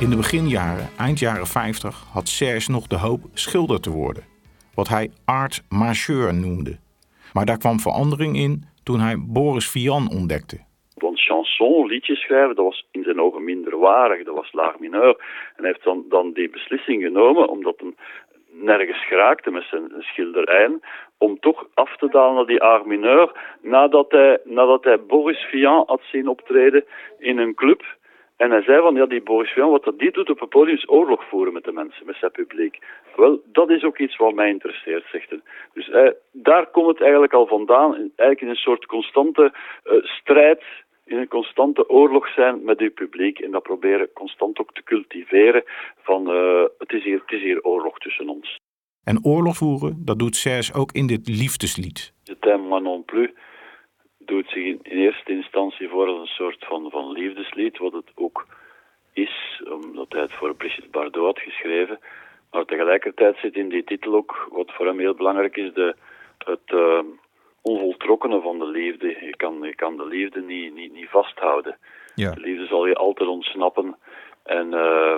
In 0.00 0.10
de 0.10 0.16
beginjaren, 0.16 0.88
eind 0.98 1.18
jaren 1.18 1.46
50, 1.46 2.04
had 2.12 2.28
Serge 2.28 2.70
nog 2.70 2.86
de 2.86 2.98
hoop 2.98 3.20
schilder 3.34 3.80
te 3.80 3.90
worden. 3.90 4.24
Wat 4.74 4.88
hij 4.88 5.10
art 5.24 5.62
marcheur 5.68 6.34
noemde. 6.34 6.78
Maar 7.32 7.44
daar 7.44 7.58
kwam 7.58 7.80
verandering 7.80 8.36
in 8.36 8.64
toen 8.82 9.00
hij 9.00 9.16
Boris 9.18 9.70
Vian 9.70 10.10
ontdekte. 10.10 10.58
Want 10.94 11.20
chanson, 11.20 11.86
liedjes 11.86 12.20
schrijven, 12.20 12.54
dat 12.54 12.64
was 12.64 12.86
in 12.90 13.02
zijn 13.02 13.20
ogen 13.20 13.44
minder 13.44 13.78
waardig, 13.78 14.24
dat 14.24 14.34
was 14.34 14.52
laag 14.52 14.78
mineur. 14.78 15.16
En 15.56 15.64
hij 15.64 15.66
heeft 15.66 15.84
dan, 15.84 16.04
dan 16.08 16.32
die 16.32 16.50
beslissing 16.50 17.02
genomen, 17.02 17.48
omdat 17.48 17.74
hij 17.76 17.92
nergens 18.52 19.06
geraakte 19.06 19.50
met 19.50 19.64
zijn 19.70 19.92
schilderijen, 19.98 20.80
om 21.18 21.38
toch 21.40 21.66
af 21.74 21.96
te 21.96 22.08
dalen 22.08 22.34
naar 22.34 22.46
die 22.46 22.62
aar 22.62 22.86
mineur, 22.86 23.32
nadat 23.60 24.10
hij, 24.10 24.38
nadat 24.44 24.84
hij 24.84 25.00
Boris 25.00 25.38
Vian 25.50 25.82
had 25.86 26.00
zien 26.02 26.28
optreden 26.28 26.84
in 27.18 27.38
een 27.38 27.54
club. 27.54 27.82
En 28.36 28.50
hij 28.50 28.62
zei 28.62 28.80
van, 28.80 28.94
ja, 28.94 29.06
die 29.06 29.22
Boris 29.22 29.50
Vian, 29.50 29.70
wat 29.70 29.84
dat 29.84 29.98
die 29.98 30.10
doet 30.10 30.30
op 30.30 30.40
een 30.40 30.48
podium 30.48 30.76
is 30.76 30.88
oorlog 30.88 31.24
voeren 31.28 31.52
met 31.52 31.64
de 31.64 31.72
mensen, 31.72 32.06
met 32.06 32.16
zijn 32.16 32.30
publiek. 32.30 32.78
Wel, 33.16 33.40
dat 33.44 33.70
is 33.70 33.84
ook 33.84 33.98
iets 33.98 34.16
wat 34.16 34.34
mij 34.34 34.48
interesseert, 34.48 35.04
zegt 35.10 35.30
hij. 35.30 35.40
Dus 35.74 35.90
eh, 35.90 36.10
daar 36.32 36.66
komt 36.66 36.86
het 36.86 37.00
eigenlijk 37.00 37.32
al 37.32 37.46
vandaan, 37.46 37.94
eigenlijk 37.94 38.40
in 38.40 38.48
een 38.48 38.56
soort 38.56 38.86
constante 38.86 39.52
eh, 39.84 39.94
strijd, 40.02 40.62
in 41.04 41.16
een 41.16 41.28
constante 41.28 41.88
oorlog 41.88 42.28
zijn 42.28 42.64
met 42.64 42.80
uw 42.80 42.92
publiek 42.92 43.38
en 43.38 43.50
dat 43.50 43.62
proberen 43.62 44.12
constant 44.12 44.58
ook 44.58 44.72
te 44.72 44.82
cultiveren 44.82 45.62
van, 45.98 46.30
uh, 46.30 46.62
het, 46.78 46.92
is 46.92 47.04
hier, 47.04 47.20
het 47.20 47.32
is 47.32 47.42
hier 47.42 47.62
oorlog 47.62 47.98
tussen 47.98 48.28
ons. 48.28 48.60
En 49.04 49.24
oorlog 49.24 49.56
voeren, 49.56 50.02
dat 50.04 50.18
doet 50.18 50.36
Serge 50.36 50.74
ook 50.74 50.92
in 50.92 51.06
dit 51.06 51.28
liefdeslied. 51.28 52.12
Je 52.22 52.38
t'aime 52.38 52.68
moi 52.68 52.82
non 52.82 53.04
plus 53.04 53.30
doet 54.18 54.48
zich 54.48 54.64
in, 54.64 54.78
in, 54.82 54.98
eerste 54.98 55.32
instantie 55.32 55.88
voor 55.88 56.06
als 56.06 56.20
een 56.20 56.34
soort 56.34 56.64
van, 56.64 56.90
van 56.90 57.12
liefdeslied, 57.12 57.78
wat 57.78 57.92
het 57.92 58.10
ook 58.14 58.46
is, 59.12 59.62
omdat 59.70 60.12
hij 60.12 60.20
het 60.20 60.32
voor 60.32 60.54
Brigitte 60.54 60.90
Bardot 60.90 61.24
had 61.24 61.38
geschreven. 61.38 61.98
Maar 62.50 62.64
tegelijkertijd 62.64 63.36
zit 63.36 63.54
in 63.54 63.68
die 63.68 63.84
titel 63.84 64.14
ook, 64.14 64.48
wat 64.50 64.72
voor 64.72 64.86
hem 64.86 64.98
heel 64.98 65.14
belangrijk 65.14 65.56
is, 65.56 65.74
de, 65.74 65.96
het 66.38 66.70
uh, 66.74 67.00
onvoltrokkene 67.62 68.40
van 68.40 68.58
de 68.58 68.66
liefde. 68.66 69.06
Je 69.08 69.36
kan, 69.36 69.58
je 69.62 69.74
kan 69.74 69.96
de 69.96 70.06
liefde 70.06 70.40
niet, 70.40 70.74
niet, 70.74 70.92
niet 70.92 71.08
vasthouden. 71.08 71.78
Ja. 72.14 72.30
De 72.30 72.40
liefde 72.40 72.66
zal 72.66 72.86
je 72.86 72.94
altijd 72.94 73.28
ontsnappen. 73.28 73.96
En 74.42 74.72
uh, 74.72 75.16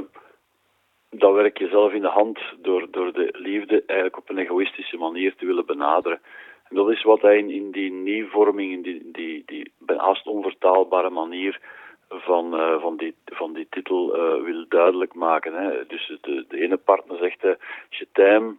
dat 1.11 1.35
werk 1.35 1.59
je 1.59 1.69
zelf 1.69 1.93
in 1.93 2.03
de 2.03 2.09
hand 2.09 2.39
door, 2.59 2.87
door 2.91 3.13
de 3.13 3.29
liefde 3.33 3.83
eigenlijk 3.87 4.19
op 4.19 4.31
een 4.31 4.39
egoïstische 4.39 4.97
manier 4.97 5.35
te 5.35 5.47
willen 5.47 5.67
benaderen. 5.67 6.21
En 6.69 6.77
dat 6.77 6.91
is 6.91 7.03
wat 7.03 7.23
hij 7.23 7.39
in, 7.39 7.51
in 7.51 7.71
die 7.71 7.93
nieuwvorming, 7.93 8.73
in 8.73 8.83
die, 8.83 9.11
die, 9.13 9.43
die 9.47 9.73
haast 9.97 10.27
onvertaalbare 10.27 11.11
manier 11.11 11.61
van, 12.09 12.61
uh, 12.61 12.81
van, 12.81 12.97
die, 12.97 13.15
van 13.25 13.53
die 13.53 13.67
titel 13.71 14.17
uh, 14.17 14.45
wil 14.45 14.65
duidelijk 14.69 15.15
maken. 15.15 15.55
Hè. 15.55 15.87
Dus 15.87 16.19
de, 16.21 16.45
de 16.49 16.61
ene 16.61 16.77
partner 16.77 17.19
zegt, 17.19 17.45
uh, 17.45 17.53
je 17.89 18.09
t'aime, 18.13 18.55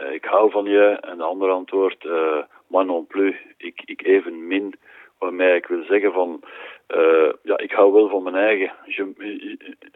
uh, 0.00 0.12
ik 0.12 0.24
hou 0.24 0.50
van 0.50 0.64
je. 0.64 0.98
En 1.00 1.16
de 1.16 1.24
andere 1.24 1.52
antwoordt, 1.52 2.04
moi 2.70 2.84
non 2.84 3.06
plus, 3.06 3.36
ik, 3.56 3.82
ik 3.84 4.02
even 4.02 4.46
min. 4.46 4.74
Waarmee 5.18 5.56
ik 5.56 5.66
wil 5.66 5.84
zeggen 5.84 6.12
van, 6.12 6.42
ja, 7.42 7.58
ik 7.58 7.72
hou 7.72 7.92
wel 7.92 8.08
van 8.08 8.22
mijn 8.22 8.34
eigen. 8.34 8.72
Je, 8.84 9.12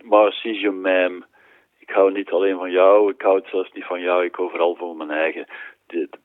maar 0.03 0.33
si 0.33 0.61
je 0.61 0.71
m'aime. 0.71 1.25
Ik 1.87 1.91
hou 1.91 2.13
niet 2.13 2.31
alleen 2.31 2.57
van 2.57 2.71
jou, 2.71 3.11
ik 3.11 3.23
hou 3.23 3.37
het 3.37 3.47
zelfs 3.47 3.73
niet 3.73 3.85
van 3.85 4.01
jou, 4.01 4.25
ik 4.25 4.35
hou 4.35 4.51
vooral 4.51 4.77
van 4.77 4.97
mijn 4.97 5.11
eigen. 5.11 5.47
Het 5.87 6.19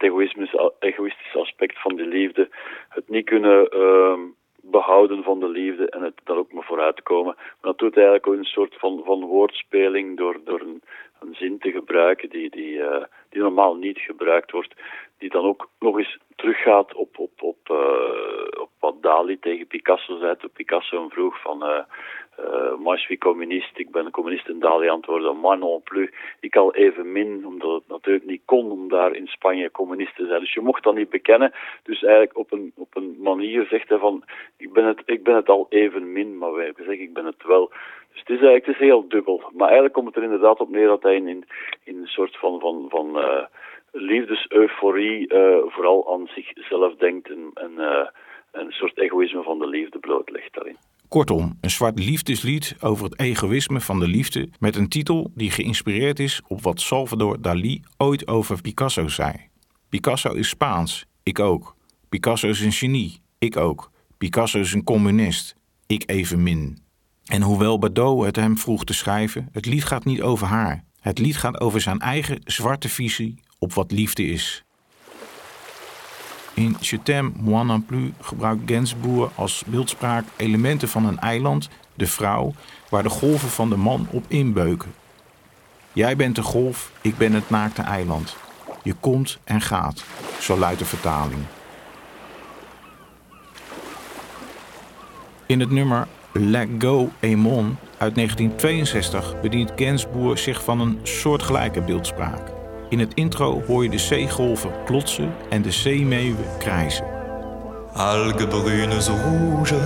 egoïstische 0.79 1.39
aspect 1.39 1.81
van 1.81 1.95
de 1.95 2.05
liefde, 2.05 2.49
het 2.89 3.09
niet 3.09 3.25
kunnen 3.25 3.69
uh, 3.75 4.19
behouden 4.61 5.23
van 5.23 5.39
de 5.39 5.49
liefde 5.49 5.89
en 5.89 6.01
het 6.01 6.21
dan 6.23 6.37
ook 6.37 6.51
maar 6.51 6.63
vooruitkomen. 6.63 7.35
Maar 7.35 7.57
dat 7.61 7.77
doet 7.77 7.95
eigenlijk 7.95 8.27
ook 8.27 8.33
een 8.33 8.43
soort 8.43 8.75
van, 8.77 9.01
van 9.05 9.25
woordspeling 9.25 10.17
door, 10.17 10.39
door 10.43 10.59
een, 10.61 10.81
een 11.19 11.35
zin 11.35 11.59
te 11.59 11.71
gebruiken 11.71 12.29
die, 12.29 12.49
die, 12.49 12.77
uh, 12.77 13.03
die 13.29 13.41
normaal 13.41 13.75
niet 13.75 13.99
gebruikt 13.99 14.51
wordt, 14.51 14.73
die 15.19 15.29
dan 15.29 15.45
ook 15.45 15.69
nog 15.79 15.97
eens 15.97 16.17
teruggaat 16.35 16.93
op, 16.93 17.19
op, 17.19 17.41
op, 17.41 17.69
uh, 17.71 18.61
op 18.61 18.69
wat 18.79 19.01
Dali 19.01 19.39
tegen 19.39 19.67
Picasso 19.67 20.17
zei. 20.17 20.35
Toen 20.37 20.51
Picasso 20.51 20.99
hem 20.99 21.09
vroeg 21.09 21.41
van... 21.41 21.63
Uh, 21.63 21.79
uh, 22.85 22.97
je 23.07 23.17
communist, 23.17 23.77
ik 23.77 23.91
ben 23.91 24.05
een 24.05 24.11
communist 24.11 24.47
en 24.47 24.59
Dali 24.59 24.89
antwoordde 24.89 25.33
moi 25.33 25.57
non 25.57 25.81
plus. 25.83 26.09
Ik 26.39 26.55
al 26.55 26.73
even 26.73 27.11
min, 27.11 27.45
omdat 27.45 27.73
het 27.73 27.87
natuurlijk 27.87 28.25
niet 28.25 28.41
kon 28.45 28.71
om 28.71 28.89
daar 28.89 29.13
in 29.15 29.27
Spanje 29.27 29.71
communist 29.71 30.15
te 30.15 30.25
zijn. 30.25 30.39
Dus 30.39 30.53
je 30.53 30.61
mocht 30.61 30.83
dat 30.83 30.95
niet 30.95 31.09
bekennen. 31.09 31.51
Dus 31.83 32.03
eigenlijk 32.03 32.37
op 32.37 32.51
een, 32.51 32.71
op 32.75 32.95
een 32.95 33.15
manier 33.19 33.65
zegt 33.65 33.89
hij 33.89 33.97
van 33.97 34.23
ik 34.57 34.73
ben, 34.73 34.85
het, 34.85 35.01
ik 35.05 35.23
ben 35.23 35.35
het 35.35 35.49
al 35.49 35.65
even 35.69 36.11
min, 36.11 36.37
maar 36.37 36.53
wij 36.53 36.73
zeggen 36.75 37.01
ik 37.01 37.13
ben 37.13 37.25
het 37.25 37.43
wel. 37.43 37.71
Dus 38.11 38.19
het 38.19 38.29
is 38.29 38.35
eigenlijk 38.35 38.65
het 38.65 38.75
is 38.75 38.81
heel 38.81 39.07
dubbel. 39.07 39.43
Maar 39.51 39.65
eigenlijk 39.65 39.93
komt 39.93 40.07
het 40.07 40.15
er 40.15 40.23
inderdaad 40.23 40.59
op 40.59 40.69
neer 40.69 40.87
dat 40.87 41.03
hij 41.03 41.15
in, 41.15 41.27
in, 41.83 41.97
een 41.97 42.07
soort 42.07 42.37
van, 42.37 42.59
van, 42.59 42.85
van 42.89 43.17
uh, 43.17 43.43
liefdeseuforie 43.91 45.33
uh, 45.33 45.37
vooral 45.67 46.13
aan 46.13 46.29
zichzelf 46.35 46.95
denkt 46.95 47.29
en, 47.29 47.71
uh, 47.77 48.07
een 48.51 48.71
soort 48.71 48.97
egoïsme 48.97 49.43
van 49.43 49.59
de 49.59 49.67
liefde 49.67 49.99
blootlegt 49.99 50.53
daarin. 50.53 50.77
Kortom, 51.07 51.57
een 51.61 51.69
zwart 51.69 51.99
liefdeslied 51.99 52.75
over 52.79 53.03
het 53.03 53.19
egoïsme 53.19 53.81
van 53.81 53.99
de 53.99 54.07
liefde 54.07 54.49
met 54.59 54.75
een 54.75 54.89
titel 54.89 55.31
die 55.35 55.51
geïnspireerd 55.51 56.19
is 56.19 56.41
op 56.47 56.61
wat 56.61 56.81
Salvador 56.81 57.41
Dali 57.41 57.81
ooit 57.97 58.27
over 58.27 58.61
Picasso 58.61 59.07
zei. 59.07 59.33
Picasso 59.89 60.33
is 60.33 60.49
Spaans, 60.49 61.05
ik 61.23 61.39
ook. 61.39 61.75
Picasso 62.09 62.47
is 62.47 62.61
een 62.61 62.71
genie, 62.71 63.21
ik 63.39 63.57
ook. 63.57 63.91
Picasso 64.17 64.59
is 64.59 64.73
een 64.73 64.83
communist, 64.83 65.55
ik 65.87 66.03
evenmin. 66.05 66.77
En 67.25 67.41
hoewel 67.41 67.79
Bardot 67.79 68.25
het 68.25 68.35
hem 68.35 68.57
vroeg 68.57 68.83
te 68.83 68.93
schrijven, 68.93 69.49
het 69.51 69.65
lied 69.65 69.83
gaat 69.83 70.05
niet 70.05 70.21
over 70.21 70.47
haar. 70.47 70.83
Het 70.99 71.19
lied 71.19 71.37
gaat 71.37 71.59
over 71.59 71.81
zijn 71.81 71.99
eigen 71.99 72.41
zwarte 72.43 72.89
visie 72.89 73.39
op 73.59 73.73
wat 73.73 73.91
liefde 73.91 74.25
is. 74.25 74.63
In 76.53 76.75
t'aime, 77.03 77.31
moi 77.35 77.65
non 77.65 77.85
plus 77.85 78.11
gebruikt 78.21 78.61
Gainsbourg 78.65 79.31
als 79.35 79.63
beeldspraak 79.67 80.25
elementen 80.35 80.89
van 80.89 81.05
een 81.05 81.19
eiland, 81.19 81.69
de 81.95 82.07
vrouw, 82.07 82.53
waar 82.89 83.03
de 83.03 83.09
golven 83.09 83.49
van 83.49 83.69
de 83.69 83.77
man 83.77 84.07
op 84.11 84.25
inbeuken. 84.27 84.93
Jij 85.93 86.15
bent 86.15 86.35
de 86.35 86.41
golf, 86.41 86.91
ik 87.01 87.17
ben 87.17 87.33
het 87.33 87.49
naakte 87.49 87.81
eiland. 87.81 88.35
Je 88.83 88.95
komt 88.99 89.39
en 89.43 89.61
gaat, 89.61 90.03
zo 90.39 90.57
luidt 90.57 90.79
de 90.79 90.85
vertaling. 90.85 91.41
In 95.45 95.59
het 95.59 95.71
nummer 95.71 96.07
Let 96.31 96.69
Go 96.77 97.09
Amon 97.21 97.77
uit 97.97 98.15
1962 98.15 99.41
bedient 99.41 99.71
Gainsbourg 99.75 100.39
zich 100.39 100.63
van 100.63 100.79
een 100.79 100.99
soortgelijke 101.03 101.81
beeldspraak. 101.81 102.58
In 102.89 102.99
het 102.99 103.13
intro 103.13 103.61
hoor 103.67 103.83
je 103.83 103.89
de 103.89 103.97
zeegolven 103.97 104.83
klotsen 104.85 105.33
en 105.49 105.61
de 105.61 105.71
zeemeeuwen 105.71 106.57
krijzen. 106.59 107.05
Algues 107.93 108.47
brunes 108.47 109.07
rouges, 109.07 109.81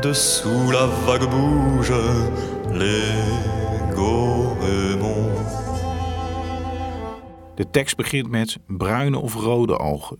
dessous 0.00 0.72
la 0.72 0.88
vague 0.88 1.28
bouge, 1.28 2.30
les 2.70 3.94
goémons. 3.94 5.62
De 7.54 7.70
tekst 7.70 7.96
begint 7.96 8.30
met 8.30 8.58
bruine 8.66 9.18
of 9.18 9.34
rode 9.34 9.78
ogen. 9.78 10.18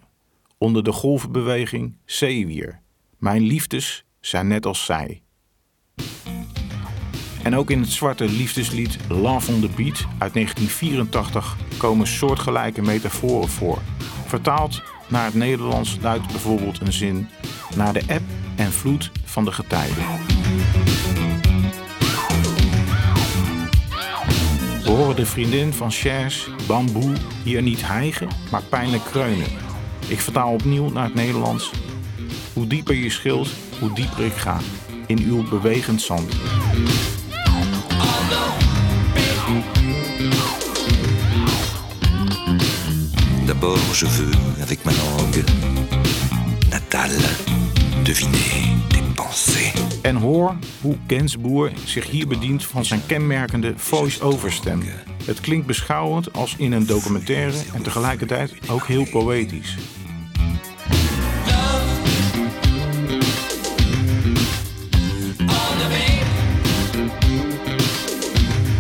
Onder 0.59 0.85
de 0.85 0.93
golvenbeweging 0.93 1.97
zeewier. 2.05 2.81
Mijn 3.19 3.43
liefdes 3.43 4.05
zijn 4.21 4.47
net 4.47 4.67
als 4.67 4.85
zij. 4.85 5.24
En 7.45 7.57
ook 7.57 7.71
in 7.71 7.81
het 7.81 7.91
zwarte 7.91 8.25
liefdeslied 8.25 8.99
Love 9.09 9.53
on 9.53 9.61
the 9.61 9.69
Beat 9.77 10.05
uit 10.19 10.35
1984 10.35 11.57
komen 11.77 12.07
soortgelijke 12.07 12.83
metaforen 12.83 13.49
voor. 13.49 13.79
Vertaald 14.27 14.83
naar 15.09 15.25
het 15.25 15.35
Nederlands 15.35 15.99
luidt 16.03 16.27
bijvoorbeeld 16.27 16.81
een 16.81 16.93
zin 16.93 17.29
naar 17.77 17.93
de 17.93 18.03
eb 18.07 18.23
en 18.57 18.73
vloed 18.73 19.11
van 19.25 19.45
de 19.45 19.53
getijden. 19.53 20.05
We 24.83 24.91
horen 24.91 25.17
de 25.17 25.27
vriendin 25.27 25.73
van 25.73 25.91
Chers, 25.91 26.49
Bamboe, 26.67 27.13
hier 27.43 27.63
niet 27.63 27.87
hijgen, 27.87 28.29
maar 28.51 28.63
pijnlijk 28.63 29.05
kreunen. 29.05 29.49
Ik 30.09 30.21
vertaal 30.21 30.53
opnieuw 30.53 30.91
naar 30.91 31.05
het 31.05 31.15
Nederlands. 31.15 31.71
Hoe 32.53 32.67
dieper 32.67 32.95
je 32.95 33.11
schilt, 33.11 33.49
hoe 33.81 33.93
dieper 33.93 34.25
ik 34.25 34.33
ga. 34.33 34.59
In 35.07 35.19
uw 35.19 35.49
bewegend 35.49 36.03
zand. 36.03 36.37
Je 43.65 44.07
veux, 44.07 44.31
avec 44.63 44.85
ma 44.85 44.93
langue 44.93 45.45
natale, 46.71 47.19
deviner 48.03 48.77
tes 48.89 49.01
pensées. 49.15 49.73
En 50.03 50.17
hoor 50.17 50.57
hoe 50.81 50.97
Gainsbourg 51.07 51.73
zich 51.85 52.11
hier 52.11 52.27
bedient 52.27 52.65
van 52.65 52.85
zijn 52.85 53.01
kenmerkende 53.07 53.73
voice-over 53.77 54.53
stem. 54.53 54.83
Het 55.25 55.41
klinkt 55.41 55.67
beschouwend 55.67 56.33
als 56.33 56.55
in 56.59 56.73
een 56.73 56.87
documentaire 56.87 57.57
en 57.75 57.83
tegelijkertijd 57.83 58.53
ook 58.71 58.87
heel 58.87 59.07
poëtisch. 59.11 59.77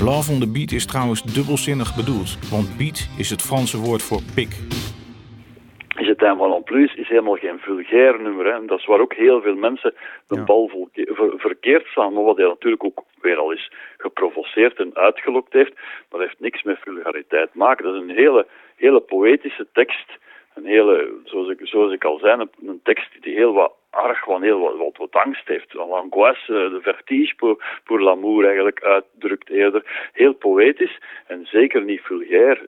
Love 0.04 0.32
on 0.32 0.40
the 0.40 0.50
Beat 0.50 0.72
is 0.72 0.86
trouwens 0.86 1.22
dubbelzinnig 1.22 1.96
bedoeld, 1.96 2.30
want 2.50 2.76
beat 2.78 3.08
is 3.18 3.30
het 3.30 3.42
Franse 3.42 3.78
woord 3.78 4.02
voor 4.02 4.22
pik. 4.34 4.52
Je 6.06 6.14
t'aime 6.16 6.40
wel 6.40 6.56
en 6.56 6.62
plus 6.62 6.94
is 6.94 7.08
helemaal 7.08 7.36
geen 7.36 7.58
vulgair 7.58 8.20
nummer. 8.20 8.46
Hè. 8.52 8.64
Dat 8.64 8.78
is 8.78 8.86
waar 8.86 9.00
ook 9.00 9.14
heel 9.14 9.40
veel 9.40 9.54
mensen 9.54 9.94
de 10.26 10.34
Ja. 10.34 10.44
bal 10.44 10.88
verkeerd 11.36 11.86
slaan. 11.86 12.12
Maar 12.12 12.22
wat 12.22 12.36
hij 12.36 12.46
natuurlijk 12.46 12.84
ook 12.84 13.04
weer 13.20 13.36
al 13.36 13.52
is 13.52 13.72
geprovoceerd 13.98 14.76
en 14.78 14.90
uitgelokt 14.94 15.52
heeft, 15.52 15.72
dat 16.08 16.20
heeft 16.20 16.40
niks 16.40 16.62
met 16.62 16.78
vulgariteit 16.80 17.52
te 17.52 17.58
maken. 17.58 17.84
Dat 17.84 17.94
is 17.94 18.00
een 18.00 18.16
hele, 18.24 18.46
hele 18.76 19.00
poëtische 19.00 19.66
tekst. 19.72 20.08
Een 20.54 20.66
hele, 20.66 21.20
zoals 21.24 21.48
ik, 21.48 21.58
zoals 21.62 21.92
ik 21.92 22.04
al 22.04 22.18
zei, 22.18 22.40
een, 22.40 22.68
een 22.68 22.80
tekst 22.82 23.10
die 23.20 23.34
heel 23.34 23.52
wat 23.52 23.72
arg, 23.94 24.18
gewoon 24.18 24.42
heel 24.42 24.76
wat, 24.78 24.96
wat, 24.96 25.12
angst 25.12 25.48
heeft. 25.48 25.74
L'angoisse, 25.74 26.64
eh, 26.64 26.70
de 26.70 26.80
vertige 26.82 27.34
pour, 27.34 27.64
pour 27.84 28.00
l'amour 28.00 28.44
eigenlijk 28.44 28.82
uitdrukt 28.82 29.50
eerder. 29.50 30.10
Heel 30.12 30.34
poëtisch 30.34 31.00
en 31.26 31.46
zeker 31.46 31.82
niet 31.82 32.00
vulgair. 32.00 32.66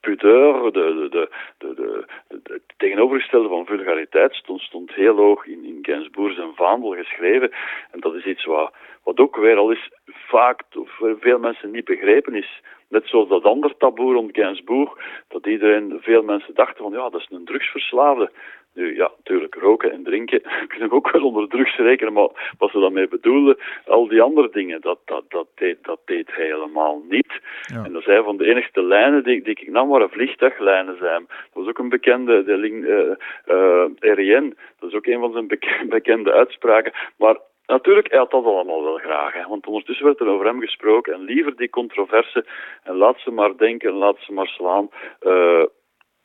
Pudeur, 0.00 0.72
de, 0.72 1.08
de, 1.10 1.28
de, 1.58 1.74
de, 1.74 2.04
het 2.28 2.62
tegenovergestelde 2.76 3.48
van 3.48 3.66
vulgariteit, 3.66 4.34
stond, 4.34 4.60
stond 4.60 4.92
heel 4.94 5.16
hoog 5.16 5.46
in, 5.46 5.64
in 5.64 5.78
Gainsbourg 5.82 6.34
zijn 6.34 6.54
vaandel 6.54 6.90
geschreven. 6.90 7.50
En 7.90 8.00
dat 8.00 8.14
is 8.14 8.24
iets 8.24 8.44
wat, 8.44 8.72
wat 9.04 9.18
ook 9.18 9.36
weer 9.36 9.56
al 9.56 9.70
eens 9.70 9.90
vaak 10.06 10.62
door 10.70 11.16
veel 11.20 11.38
mensen 11.38 11.70
niet 11.70 11.84
begrepen 11.84 12.34
is. 12.34 12.60
Net 12.88 13.06
zoals 13.06 13.28
dat 13.28 13.44
ander 13.44 13.76
taboe 13.76 14.12
rond 14.12 14.36
Gainsbourg, 14.36 14.92
dat 15.28 15.46
iedereen, 15.46 15.98
veel 16.00 16.22
mensen 16.22 16.54
dachten 16.54 16.82
van 16.82 16.92
ja, 16.92 17.08
dat 17.08 17.20
is 17.20 17.28
een 17.30 17.44
drugsverslaafde. 17.44 18.30
Nu 18.74 18.96
ja, 18.96 19.10
natuurlijk, 19.16 19.54
roken 19.54 19.92
en 19.92 20.02
drinken 20.02 20.42
kunnen 20.68 20.88
we 20.88 20.94
ook 20.94 21.10
wel 21.10 21.24
onder 21.24 21.48
drugs 21.48 21.76
rekenen, 21.76 22.12
maar 22.12 22.54
wat 22.58 22.70
ze 22.70 22.80
daarmee 22.80 23.08
bedoelden, 23.08 23.58
al 23.86 24.08
die 24.08 24.22
andere 24.22 24.48
dingen, 24.52 24.80
dat, 24.80 24.98
dat, 25.04 25.24
dat, 25.28 25.46
deed, 25.54 25.78
dat 25.82 26.00
deed 26.04 26.34
hij 26.34 26.44
helemaal 26.44 27.02
niet. 27.08 27.40
Ja. 27.62 27.84
En 27.84 27.92
dat 27.92 28.02
zijn 28.02 28.24
van 28.24 28.36
de 28.36 28.46
enigste 28.46 28.82
lijnen 28.82 29.24
die, 29.24 29.42
die 29.42 29.56
ik 29.60 29.70
nam, 29.70 29.88
waren 29.88 30.10
vliegtuiglijnen 30.10 30.96
zijn. 30.98 31.26
Dat 31.28 31.52
was 31.52 31.66
ook 31.66 31.78
een 31.78 31.88
bekende, 31.88 32.44
de 32.44 32.56
link, 32.56 32.84
eh 32.84 33.10
eh, 33.44 33.84
REN, 33.98 34.56
dat 34.78 34.88
is 34.90 34.96
ook 34.96 35.06
een 35.06 35.20
van 35.20 35.32
zijn 35.32 35.46
beke- 35.46 35.86
bekende 35.96 36.32
uitspraken. 36.32 36.92
Maar 37.16 37.36
Natuurlijk, 37.70 38.10
hij 38.10 38.18
had 38.18 38.30
dat 38.30 38.44
allemaal 38.44 38.82
wel 38.82 38.96
graag. 38.96 39.32
Hè, 39.32 39.46
want 39.48 39.66
ondertussen 39.66 40.06
werd 40.06 40.20
er 40.20 40.26
over 40.26 40.46
hem 40.46 40.60
gesproken. 40.60 41.14
En 41.14 41.20
liever 41.20 41.56
die 41.56 41.70
controverse. 41.70 42.46
En 42.82 42.96
laat 42.96 43.20
ze 43.20 43.30
maar 43.30 43.56
denken, 43.56 43.92
laat 43.92 44.16
ze 44.18 44.32
maar 44.32 44.46
slaan. 44.46 44.90
Eh, 45.20 45.64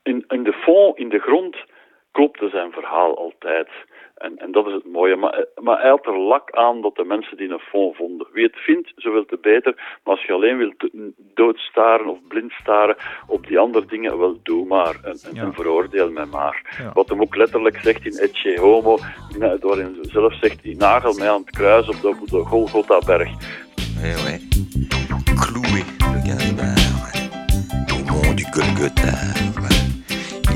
in, 0.03 0.23
in 0.27 0.43
de 0.43 0.53
fond, 0.53 0.97
in 0.97 1.09
de 1.09 1.19
grond, 1.19 1.57
klopte 2.15 2.50
zijn 2.50 2.72
verhaal 2.72 3.17
altijd. 3.17 3.69
En, 4.15 4.38
en 4.38 4.51
dat 4.51 4.67
is 4.67 4.74
het 4.74 4.91
mooie. 4.91 5.15
Maar, 5.15 5.45
maar 5.62 5.79
hij 5.81 5.89
had 5.89 6.05
er 6.05 6.19
lak 6.19 6.51
aan 6.51 6.81
dat 6.81 6.95
de 6.95 7.03
mensen 7.03 7.38
die 7.38 7.50
een 7.50 7.60
fond 7.60 7.95
vonden. 7.95 8.27
Wie 8.34 8.43
het 8.45 8.55
vindt, 8.55 8.91
zoveel 8.95 9.25
te 9.25 9.38
beter. 9.41 9.74
Maar 10.03 10.15
als 10.15 10.25
je 10.25 10.34
alleen 10.34 10.57
wilt 10.57 10.89
doodstaren 11.34 12.07
of 12.07 12.17
blind 12.27 12.51
staren 12.51 12.95
op 13.27 13.48
die 13.48 13.60
andere 13.60 13.86
dingen, 13.86 14.17
wel 14.19 14.39
doe 14.43 14.65
maar. 14.65 14.95
En, 15.03 15.12
en, 15.24 15.34
Ja. 15.34 15.41
en 15.43 15.53
veroordeel 15.53 16.12
mij 16.12 16.25
maar. 16.25 16.77
Ja. 16.79 16.91
Wat 16.93 17.10
hem 17.10 17.22
ook 17.22 17.36
letterlijk 17.36 17.77
zegt 17.81 18.05
in 18.05 18.17
Ecce 18.17 18.60
Homo, 18.60 18.98
na- 19.38 19.57
waarin 19.60 19.98
hij 20.01 20.10
zelf 20.12 20.34
zegt, 20.39 20.63
die 20.63 20.75
nagel 20.77 21.13
mij 21.13 21.29
aan 21.29 21.41
het 21.45 21.51
kruis 21.57 21.88
op 21.88 22.01
de, 22.01 22.15
de 22.25 22.43
Golgotha-berg. 22.43 23.29
Eh 24.01 24.24
ouais. 24.24 24.39
Cloué, 25.43 25.81
le 26.13 26.74
au 27.93 28.03
mont 28.05 28.36
du 28.38 28.45
Golgotha. 28.51 29.13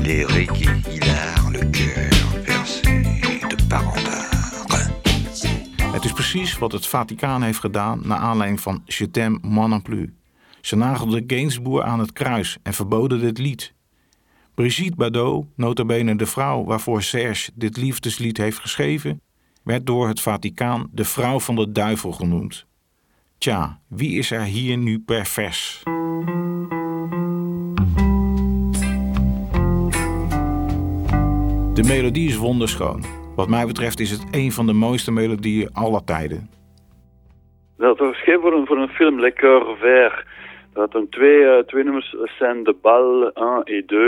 Il 0.02 0.08
est 0.10 0.24
reggae, 0.32 0.70
hilar, 0.90 1.09
precies 6.30 6.58
wat 6.58 6.72
het 6.72 6.86
Vaticaan 6.86 7.42
heeft 7.42 7.58
gedaan 7.58 8.00
naar 8.04 8.18
aanleiding 8.18 8.60
van 8.60 8.82
Je 8.84 9.10
t'aime 9.10 9.38
moi 9.42 9.68
non 9.68 9.82
plus. 9.82 10.08
Ze 10.60 10.76
nagelden 10.76 11.24
Gainsbourg 11.26 11.84
aan 11.84 11.98
het 11.98 12.12
kruis 12.12 12.58
en 12.62 12.72
verboden 12.72 13.20
dit 13.20 13.38
lied. 13.38 13.74
Brigitte 14.54 14.96
Bardot, 14.96 15.46
nota 15.56 15.84
bene 15.84 16.16
de 16.16 16.26
vrouw 16.26 16.64
waarvoor 16.64 17.02
Serge 17.02 17.50
dit 17.54 17.76
liefdeslied 17.76 18.36
heeft 18.36 18.58
geschreven, 18.58 19.20
werd 19.62 19.86
door 19.86 20.08
het 20.08 20.20
Vaticaan 20.20 20.88
de 20.92 21.04
vrouw 21.04 21.40
van 21.40 21.54
de 21.54 21.72
duivel 21.72 22.12
genoemd. 22.12 22.66
Tja, 23.38 23.80
wie 23.88 24.18
is 24.18 24.30
er 24.30 24.42
hier 24.42 24.76
nu 24.76 25.00
pervers? 25.00 25.82
De 31.74 31.82
melodie 31.82 32.28
is 32.28 32.36
wonderschoon. 32.36 33.19
Wat 33.40 33.48
mij 33.48 33.66
betreft 33.66 34.00
is 34.00 34.10
het 34.10 34.28
een 34.30 34.52
van 34.52 34.66
de 34.66 34.72
mooiste 34.72 35.12
melodieën 35.12 35.68
aller 35.72 36.04
tijden. 36.04 36.50
Dat 37.76 37.98
was 37.98 38.14
geschreven 38.14 38.66
voor 38.66 38.78
een, 38.78 38.88
film, 38.88 39.20
Le 39.20 39.32
Coeur 39.32 39.76
Vert. 39.76 40.24
Dat 40.72 40.94
een 40.94 41.08
twee, 41.08 41.44
eh, 41.44 41.64
twee 41.64 41.84
nummers 41.84 42.16
zijn 42.38 42.64
de 42.64 42.74
bal 42.82 43.30
1 43.32 43.62
et 43.64 43.88
2. 43.88 44.06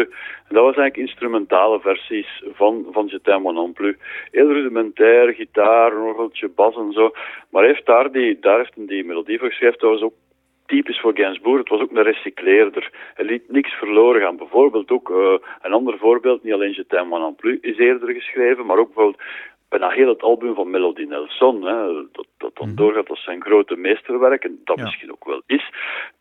En 0.48 0.54
dat 0.56 0.64
was 0.64 0.76
eigenlijk 0.76 0.96
instrumentale 0.96 1.80
versies 1.80 2.44
van, 2.54 2.86
van 2.92 3.06
Je 3.06 3.20
t'aime 3.20 3.52
non 3.52 3.72
plus. 3.72 3.96
Heel 4.30 4.52
rudimentair, 4.52 5.34
gitaar, 5.34 5.96
orgeltje, 5.96 6.48
bas 6.48 6.76
en 6.76 6.92
zo. 6.92 7.12
Maar 7.50 7.64
heeft 7.64 7.86
daar, 7.86 8.12
die, 8.12 8.38
daar 8.40 8.58
heeft 8.58 8.74
hij 8.74 8.86
die 8.86 9.04
melodie 9.04 9.38
voor 9.38 9.48
geschreven. 9.48 9.78
Dat 9.78 9.90
was 9.90 10.02
ook 10.02 10.14
typisch 10.72 11.00
voor 11.00 11.16
Gainsbourg. 11.16 11.58
Het 11.58 11.68
was 11.68 11.80
ook 11.80 11.90
een 11.90 12.02
recycleerder. 12.02 12.90
Hij 13.14 13.24
liet 13.24 13.50
niks 13.50 13.72
verloren 13.72 14.20
gaan. 14.20 14.36
Bijvoorbeeld 14.36 14.90
ook 14.90 15.10
eh, 15.10 15.48
een 15.62 15.72
ander 15.72 15.98
voorbeeld, 15.98 16.42
niet 16.42 16.52
alleen 16.52 16.74
Je 16.74 16.86
t'aime 16.86 17.18
non 17.18 17.34
plus 17.34 17.58
is 17.60 17.78
eerder 17.78 18.14
geschreven, 18.14 18.66
maar 18.66 18.78
ook 18.78 18.94
bijvoorbeeld 18.94 19.22
bijna 19.68 19.88
heel 19.88 20.08
het 20.08 20.22
album 20.22 20.54
van 20.54 20.70
Melody 20.70 21.04
Nelson, 21.04 21.62
hè, 21.62 21.92
dat, 22.12 22.26
dat 22.42 22.56
dan 22.56 22.74
doorgaat 22.74 23.08
als 23.08 23.24
zijn 23.24 23.42
grote 23.42 23.76
meesterwerk, 23.76 24.44
en 24.44 24.60
dat 24.64 24.76
Ja. 24.78 24.84
misschien 24.84 25.12
ook 25.12 25.24
wel 25.24 25.42
is, 25.46 25.70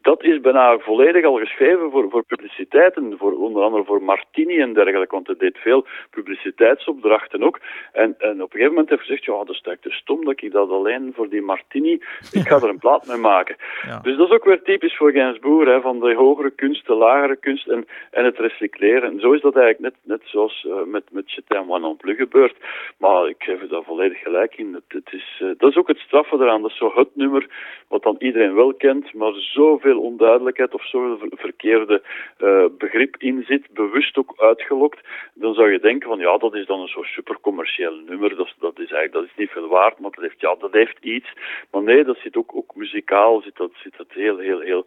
dat 0.01 0.23
is 0.23 0.41
bijna 0.41 0.77
volledig 0.77 1.25
al 1.25 1.37
geschreven 1.37 1.91
voor, 1.91 2.09
voor 2.09 2.23
publiciteit, 2.23 2.95
en 2.95 3.15
voor, 3.17 3.33
onder 3.37 3.63
andere 3.63 3.83
voor 3.83 4.03
Martini 4.03 4.59
en 4.59 4.73
dergelijke, 4.73 5.15
want 5.15 5.27
hij 5.27 5.35
deed 5.37 5.57
veel 5.57 5.85
publiciteitsopdrachten 6.09 7.43
ook. 7.43 7.59
En, 7.91 8.15
en 8.17 8.31
op 8.31 8.53
een 8.53 8.59
gegeven 8.59 8.73
moment 8.73 8.89
heeft 8.89 9.07
hij 9.07 9.17
gezegd, 9.17 9.23
ja, 9.25 9.43
dat 9.43 9.55
is 9.55 9.61
eigenlijk 9.61 9.81
te 9.81 10.01
stom 10.01 10.25
dat 10.25 10.41
ik 10.41 10.51
dat 10.51 10.69
alleen 10.69 11.11
voor 11.15 11.29
die 11.29 11.41
Martini, 11.41 11.93
ik 12.31 12.47
ga 12.47 12.55
er 12.61 12.69
een 12.69 12.79
plaat 12.79 13.07
mee 13.07 13.17
maken. 13.17 13.55
Ja. 13.85 13.99
Dus 13.99 14.17
dat 14.17 14.27
is 14.27 14.33
ook 14.33 14.45
weer 14.45 14.61
typisch 14.61 14.97
voor 14.97 15.11
Gainsbourg, 15.11 15.67
hè, 15.69 15.81
van 15.81 15.99
de 15.99 16.13
hogere 16.13 16.51
kunst, 16.51 16.87
de 16.87 16.93
lagere 16.93 17.35
kunst 17.35 17.67
en, 17.67 17.87
en 18.11 18.25
het 18.25 18.37
recycleren. 18.37 19.11
En 19.11 19.19
zo 19.19 19.31
is 19.31 19.41
dat 19.41 19.55
eigenlijk 19.55 19.93
net, 19.93 20.19
net 20.19 20.29
zoals 20.29 20.65
eh, 20.65 20.83
met, 20.85 21.03
met 21.11 21.65
moi 21.65 21.81
non 21.81 21.97
plus 21.97 22.17
gebeurt. 22.17 22.55
Maar 22.97 23.27
ik 23.27 23.43
geef 23.43 23.61
u 23.61 23.67
daar 23.67 23.83
volledig 23.83 24.19
gelijk 24.19 24.57
in. 24.57 24.73
Het, 24.73 24.83
het 24.87 25.13
is, 25.13 25.39
eh, 25.39 25.47
dat 25.57 25.69
is 25.69 25.75
ook 25.75 25.87
het 25.87 25.99
straffe 26.11 26.35
eraan. 26.35 26.61
Dat 26.61 26.71
is 26.71 26.77
zo 26.77 26.91
het 26.95 27.15
nummer 27.15 27.43
wat 27.87 28.03
dan 28.03 28.15
iedereen 28.19 28.55
wel 28.55 28.73
kent, 28.73 29.13
maar 29.13 29.33
zoveel 29.33 29.99
onduidelijkheid 29.99 30.73
of 30.73 30.87
zoveel 30.87 31.17
ver- 31.17 31.37
verkeerde 31.45 32.01
eh, 32.37 32.65
begrip 32.77 33.15
in 33.17 33.43
zit, 33.47 33.65
bewust 33.73 34.17
ook 34.17 34.33
uitgelokt. 34.37 34.99
Dan 35.33 35.53
zou 35.53 35.71
je 35.71 35.79
denken 35.79 36.09
van 36.09 36.19
ja, 36.19 36.37
dat 36.37 36.55
is 36.55 36.65
dan 36.65 36.79
een 36.79 36.87
soort 36.95 37.07
supercommercieel 37.07 37.95
nummer. 38.09 38.35
Dat, 38.35 38.45
is- 38.45 38.55
dat 38.59 38.73
is 38.79 38.91
eigenlijk 38.91 39.13
dat 39.13 39.23
is 39.23 39.35
niet 39.37 39.49
veel 39.49 39.67
waard, 39.67 39.99
maar 39.99 40.11
dat 40.11 40.23
heeft, 40.23 40.41
ja, 40.41 40.55
dat 40.59 40.71
heeft 40.71 40.97
iets. 41.01 41.29
Maar 41.71 41.83
nee, 41.83 42.03
dat 42.03 42.17
zit 42.23 42.35
ook, 42.35 42.55
ook 42.55 42.75
muzikaal, 42.75 43.41
zit 43.41 43.55
dat, 43.57 43.71
zit 43.83 43.93
dat 43.97 44.07
heel, 44.09 44.37
heel, 44.37 44.59
heel, 44.59 44.85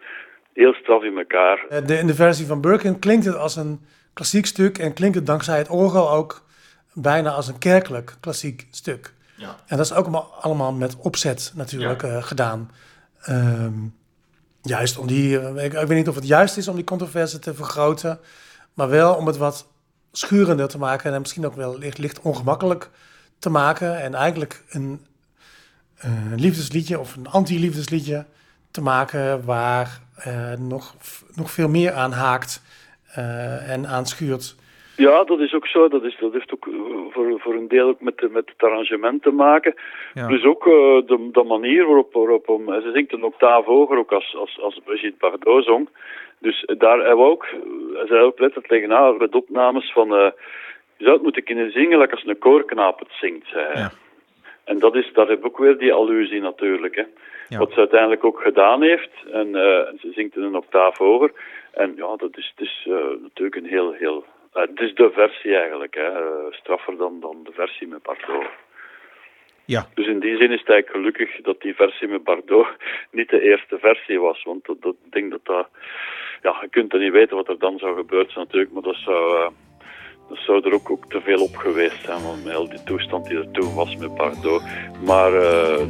heel 0.53 0.73
straf 0.75 1.03
in 1.03 1.19
elkaar. 1.19 1.65
Eh, 1.69 1.87
De, 1.87 1.95
in 1.99 2.07
de 2.07 2.15
versie 2.15 2.47
van 2.47 2.61
Birkin 2.61 2.99
klinkt 2.99 3.25
het 3.25 3.37
als 3.39 3.57
een 3.57 3.81
klassiek 4.15 4.47
stuk 4.47 4.79
en 4.79 4.95
klinkt 4.95 5.17
het 5.17 5.27
dankzij 5.27 5.59
het 5.59 5.71
orgel 5.71 6.11
ook 6.11 6.43
bijna 6.95 7.31
als 7.31 7.49
een 7.49 7.59
kerkelijk 7.59 8.17
klassiek 8.21 8.67
stuk. 8.71 9.13
Ja. 9.37 9.57
En 9.67 9.77
dat 9.77 9.87
is 9.87 9.93
ook 9.93 10.07
allemaal, 10.41 10.73
met 10.73 10.97
opzet 10.97 11.53
natuurlijk 11.55 12.03
eh, 12.03 12.23
gedaan. 12.23 12.71
Ehm, 13.21 13.73
juist 14.63 14.99
om 14.99 15.07
die, 15.07 15.41
eh, 15.41 15.65
ik, 15.65 15.73
ik 15.73 15.87
weet 15.87 15.99
niet 15.99 16.09
of 16.09 16.15
het 16.15 16.27
juist 16.27 16.57
is 16.57 16.69
om 16.69 16.75
die 16.75 16.85
controverse 16.85 17.39
te 17.39 17.55
vergroten, 17.55 18.19
maar 18.75 18.89
wel 18.89 19.15
om 19.15 19.27
het 19.27 19.37
wat 19.37 19.67
schurender 20.13 20.69
te 20.69 20.79
maken 20.79 21.13
en 21.13 21.21
misschien 21.21 21.47
ook 21.47 21.57
wel 21.57 21.79
licht, 21.79 21.99
licht 21.99 22.21
ongemakkelijk 22.21 22.91
te 23.39 23.51
maken 23.51 24.01
en 24.01 24.15
eigenlijk 24.15 24.63
een, 24.71 25.07
eh, 25.95 26.11
liefdesliedje 26.37 26.99
of 27.01 27.17
een 27.17 27.29
anti-liefdesliedje 27.29 28.27
te 28.71 28.81
maken 28.81 29.45
waar 29.45 30.03
nog, 30.59 30.95
nog 31.35 31.51
veel 31.51 31.69
meer 31.69 31.93
aan 31.93 32.13
haakt 32.13 32.61
eh, 33.15 33.71
en 33.71 33.87
aan 33.89 34.07
schuurt. 34.07 34.55
Ja, 34.97 35.25
dat 35.25 35.41
is 35.41 35.55
ook 35.55 35.67
zo. 35.67 35.89
Dat, 35.89 36.05
is, 36.05 36.17
dat 36.21 36.33
heeft 36.33 36.53
ook 36.53 36.67
eh, 36.67 36.75
voor, 37.11 37.41
voor 37.41 37.55
een 37.55 37.69
deel 37.69 37.89
ook 37.89 38.01
met, 38.01 38.19
de- 38.19 38.29
met 38.29 38.49
het 38.49 38.63
arrangement 38.63 39.23
te 39.23 39.31
maken. 39.31 39.75
Ja. 40.15 40.27
Plus 40.27 40.45
ook 40.45 40.67
eh, 40.67 40.73
de, 41.07 41.29
de 41.33 41.43
manier 41.43 41.87
waarop, 41.87 42.13
waarop 42.13 42.47
hem, 42.47 42.83
ze 42.83 42.91
zingt 42.93 43.13
een 43.13 43.25
octaaf 43.25 43.65
hoger 43.65 43.99
ook 43.99 44.13
als, 44.13 44.37
als, 44.37 44.61
als 44.61 44.81
Brigitte 44.85 45.17
Bardot 45.19 45.65
zong. 45.65 45.89
Dus 46.39 46.65
daar 46.79 46.99
hebben 46.99 47.25
we 47.25 47.31
ook, 47.31 47.45
eh, 47.45 48.07
zei 48.07 48.21
ook 48.21 48.39
letterlijk 48.39 48.69
tegen 48.69 48.91
haar 48.91 49.17
met 49.17 49.35
opnames 49.35 49.93
van, 49.93 50.15
eh, 50.15 50.31
je 50.97 51.05
zou 51.05 51.13
het 51.15 51.23
moeten 51.23 51.45
kunnen 51.45 51.71
zingen 51.71 51.99
like 51.99 52.15
als 52.15 52.25
een 52.27 52.39
koorknaap 52.39 52.99
het 52.99 53.13
zingt. 53.21 53.49
Ja. 53.49 53.91
En 54.65 54.79
dat 54.79 54.95
is, 54.95 55.11
daar 55.13 55.29
heb 55.29 55.39
ik 55.39 55.47
ook 55.47 55.59
weer 55.59 55.79
die 55.79 55.93
allusie 55.93 56.41
natuurlijk. 56.41 56.97
Hè. 56.97 57.05
Ja. 57.49 57.59
Wat 57.59 57.73
ze 57.73 57.79
uiteindelijk 57.79 58.25
ook 58.25 58.41
gedaan 58.41 58.83
heeft. 58.83 59.11
En 59.33 59.47
eh, 59.55 59.93
ze 60.01 60.13
zingt 60.15 60.37
in 60.37 60.43
een 60.43 60.57
octaaf 60.57 60.99
hoger. 60.99 61.33
En 61.73 61.93
ja, 61.97 62.17
dat 62.17 62.37
is, 62.37 62.53
het 62.57 62.67
is 62.67 62.87
eh, 62.89 62.95
natuurlijk 63.23 63.57
een 63.57 63.67
heel, 63.67 63.93
heel... 63.93 64.25
eh, 64.55 64.63
het 64.63 64.81
is 64.81 64.95
de 64.95 65.11
versie 65.13 65.57
eigenlijk, 65.57 65.95
hè. 65.95 66.09
eh, 66.09 66.53
straffer 66.53 66.97
dan, 66.97 67.21
dan 67.21 67.37
de 67.45 67.53
versie 67.53 67.87
met 67.87 68.03
Bardot. 68.03 68.47
Ja. 69.65 69.87
Dus 69.95 70.07
in 70.07 70.21
die 70.21 70.37
zin 70.37 70.51
is 70.53 70.61
het 70.61 70.69
eigenlijk 70.69 70.91
gelukkig 70.91 71.41
dat 71.43 71.61
die 71.61 71.75
versie 71.75 72.09
met 72.09 72.25
Bardot 72.25 72.67
niet 73.11 73.29
de 73.29 73.41
eerste 73.41 73.79
versie 73.79 74.21
was. 74.21 74.43
Want 74.43 74.65
dat, 74.65 74.95
denk 75.11 75.31
dat 75.31 75.45
dat... 75.45 75.69
Ja, 76.43 76.59
je 76.61 76.69
kunt 76.69 76.93
er 76.93 76.99
niet 76.99 77.13
weten 77.13 77.37
wat 77.37 77.49
er 77.49 77.59
dan 77.59 77.79
zou 77.79 77.97
gebeuren 77.97 78.33
zijn 78.33 78.45
natuurlijk, 78.45 78.73
maar 78.73 78.83
dat 78.83 78.97
zou... 78.97 79.37
eh, 79.37 79.49
dat 80.29 80.39
zou 80.39 80.65
er 80.65 80.75
ook, 80.75 80.91
ook 80.91 81.11
te 81.11 81.21
veel 81.21 81.43
op 81.43 81.57
geweest 81.57 82.05
zijn, 82.05 82.23
want 82.23 82.45
met 82.45 82.53
heel 82.53 82.69
die 82.69 82.83
toestand 82.83 83.27
die 83.27 83.39
er 83.39 83.51
toen 83.51 83.75
was 83.75 83.97
met 83.97 84.15
Bardot. 84.15 84.63
Maar 85.05 85.31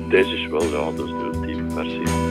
deze 0.09 0.37
is 0.37 0.47
wel, 0.47 0.63
ja, 0.63 0.97
dat 0.97 1.07
is 1.07 1.13
de 1.13 1.31
ultieme 1.33 1.71
versie 1.71 2.24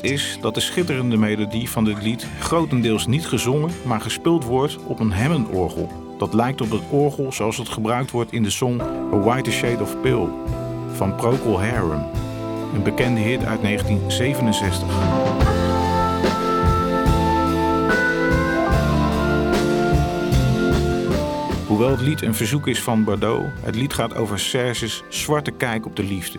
Is 0.00 0.38
dat 0.40 0.54
de 0.54 0.60
schitterende 0.60 1.16
melodie 1.16 1.70
van 1.70 1.84
dit 1.84 2.02
lied 2.02 2.26
grotendeels 2.40 3.06
niet 3.06 3.26
gezongen, 3.26 3.70
maar 3.84 4.00
gespeeld 4.00 4.44
wordt 4.44 4.76
op 4.84 5.00
een 5.00 5.12
Hammond-orgel. 5.12 5.92
Dat 6.18 6.34
lijkt 6.34 6.60
op 6.60 6.70
het 6.70 6.82
orgel 6.90 7.32
zoals 7.32 7.56
het 7.56 7.68
gebruikt 7.68 8.10
wordt 8.10 8.32
in 8.32 8.42
de 8.42 8.50
song 8.50 8.80
A 9.12 9.16
Whiter 9.16 9.52
Shade 9.52 9.82
of 9.82 10.00
Pale 10.00 10.28
van 10.92 11.14
Procol 11.14 11.60
Harum, 11.60 12.04
een 12.74 12.82
bekende 12.82 13.20
hit 13.20 13.44
uit 13.44 13.62
1967. 13.62 14.88
Hoewel 21.66 21.90
het 21.90 22.00
lied 22.00 22.22
een 22.22 22.34
verzoek 22.34 22.66
is 22.66 22.82
van 22.82 23.04
Bardot, 23.04 23.44
het 23.60 23.74
lied 23.74 23.92
gaat 23.92 24.14
over 24.14 24.38
Serge's 24.38 25.02
zwarte 25.08 25.50
kijk 25.50 25.86
op 25.86 25.96
de 25.96 26.04
liefde. 26.04 26.38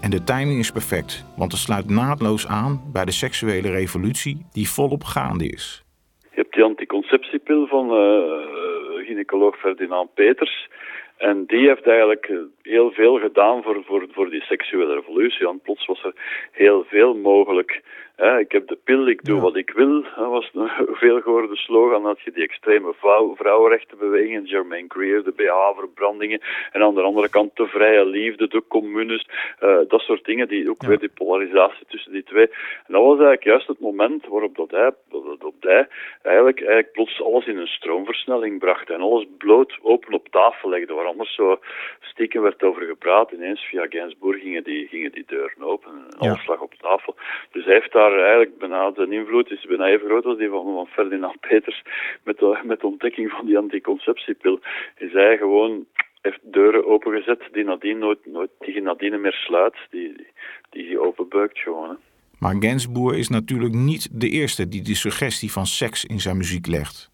En 0.00 0.10
de 0.10 0.24
timing 0.24 0.58
is 0.58 0.70
perfect, 0.70 1.24
want 1.36 1.52
het 1.52 1.60
sluit 1.60 1.88
naadloos 1.90 2.46
aan 2.46 2.80
bij 2.92 3.04
de 3.04 3.12
seksuele 3.12 3.70
revolutie 3.70 4.46
die 4.52 4.68
volop 4.68 5.04
gaande 5.04 5.46
is. 5.48 5.84
Je 6.20 6.40
hebt 6.40 6.54
die 6.54 6.64
anticonceptiepil 6.64 7.66
van 7.66 7.86
eh, 7.90 9.06
gynaecoloog 9.06 9.56
Ferdinand 9.58 10.14
Peters. 10.14 10.68
En 11.16 11.44
die 11.46 11.68
heeft 11.68 11.86
eigenlijk 11.86 12.26
eh, 12.26 12.36
heel 12.62 12.90
veel 12.90 13.18
gedaan 13.18 13.62
voor, 13.62 13.82
voor, 13.86 14.06
voor 14.10 14.30
die 14.30 14.42
seksuele 14.42 14.94
revolutie. 14.94 15.46
Want 15.46 15.62
plots 15.62 15.86
was 15.86 16.04
er 16.04 16.14
heel 16.52 16.84
veel 16.88 17.14
mogelijk. 17.14 17.82
Ik 18.20 18.52
heb 18.52 18.68
de 18.68 18.78
pil, 18.84 19.08
ik 19.08 19.24
doe 19.24 19.40
wat 19.40 19.56
ik 19.56 19.70
wil. 19.70 20.02
Dat 20.02 20.28
was 20.30 20.50
een 20.54 20.70
veel 21.02 21.20
gehoorde 21.20 21.56
slogan. 21.56 21.90
Dan 22.02 22.04
had 22.04 22.20
je 22.20 22.30
die 22.32 22.42
extreme 22.44 22.94
vrouw, 22.98 23.34
vrouwenrechtenbeweging, 23.36 24.48
Germaine 24.48 24.88
Greer, 24.88 25.22
de 25.24 25.32
BH-verbrandingen. 25.32 26.40
En 26.72 26.82
aan 26.82 26.94
de 26.94 27.02
andere 27.02 27.28
kant 27.28 27.56
de 27.56 27.66
vrije 27.66 28.04
liefde, 28.06 28.48
de 28.48 28.62
communes. 28.68 29.28
eh, 29.58 29.78
dat 29.88 30.00
soort 30.00 30.24
dingen, 30.24 30.48
die, 30.48 30.70
ook 30.70 30.82
weer 30.82 30.98
die 30.98 31.08
polarisatie 31.14 31.86
tussen 31.88 32.12
die 32.12 32.22
twee. 32.24 32.46
En 32.86 32.92
dat 32.94 33.02
was 33.02 33.10
eigenlijk 33.18 33.44
juist 33.44 33.66
het 33.66 33.80
moment 33.80 34.26
waarop 34.26 34.56
dat 34.56 34.70
hij, 34.70 34.92
dat, 35.10 35.40
dat 35.40 35.52
hij 35.60 35.88
eigenlijk, 36.22 36.58
eigenlijk 36.58 36.92
plots 36.92 37.22
alles 37.22 37.46
in 37.46 37.58
een 37.58 37.66
stroomversnelling 37.66 38.58
bracht. 38.58 38.90
En 38.90 39.00
alles 39.00 39.26
bloot 39.38 39.78
open 39.82 40.12
op 40.14 40.28
tafel 40.28 40.68
legde, 40.68 40.94
waar 40.94 41.06
anders 41.06 41.34
zo 41.34 41.58
stiekem 42.00 42.42
werd 42.42 42.62
over 42.62 42.82
gepraat. 42.82 43.30
Ineens 43.30 43.60
via 43.60 43.86
Gainsbourg 43.88 44.40
gingen 44.40 44.64
die, 44.64 44.86
gingen 44.88 45.12
die 45.12 45.24
deuren 45.26 45.62
open 45.62 45.90
en 45.90 46.18
alles 46.18 46.44
Ja. 46.44 46.52
lag 46.52 46.60
op 46.60 46.74
tafel. 46.74 47.14
Dus 47.52 47.64
hij 47.64 47.74
heeft 47.74 47.92
daar 47.92 48.09
eigenlijk 48.18 48.58
bijna, 48.58 48.90
de 48.90 49.06
invloed 49.10 49.50
is 49.50 49.66
bijna 49.66 49.86
even 49.86 50.06
groot 50.06 50.24
als 50.24 50.38
die 50.38 50.48
van, 50.48 50.64
van 50.64 50.86
Ferdinand 50.86 51.40
Peters 51.40 51.82
met 52.24 52.38
de, 52.38 52.60
met 52.64 52.80
de 52.80 52.86
ontdekking 52.86 53.30
van 53.30 53.46
die 53.46 53.58
anticonceptiepil. 53.58 54.60
Is 54.96 55.12
hij 55.12 55.36
gewoon 55.36 55.86
heeft 56.20 56.40
deuren 56.42 56.86
opengezet 56.86 57.42
die 57.52 57.64
nadien 57.64 57.98
nooit, 57.98 58.26
nooit 58.26 58.50
die 58.58 58.82
nadien 58.82 59.20
meer 59.20 59.32
sluit, 59.32 59.74
die, 59.90 60.16
die, 60.16 60.32
die 60.70 60.88
je 60.88 61.00
openbuikt 61.00 61.58
gewoon. 61.58 61.88
Hè. 61.88 61.94
Maar 62.38 62.56
Gainsbourg 62.58 63.16
is 63.16 63.28
natuurlijk 63.28 63.74
niet 63.74 64.08
de 64.12 64.28
eerste 64.28 64.68
die 64.68 64.82
de 64.82 64.94
suggestie 64.94 65.52
van 65.52 65.66
seks 65.66 66.04
in 66.04 66.20
zijn 66.20 66.36
muziek 66.36 66.66
legt. 66.66 67.10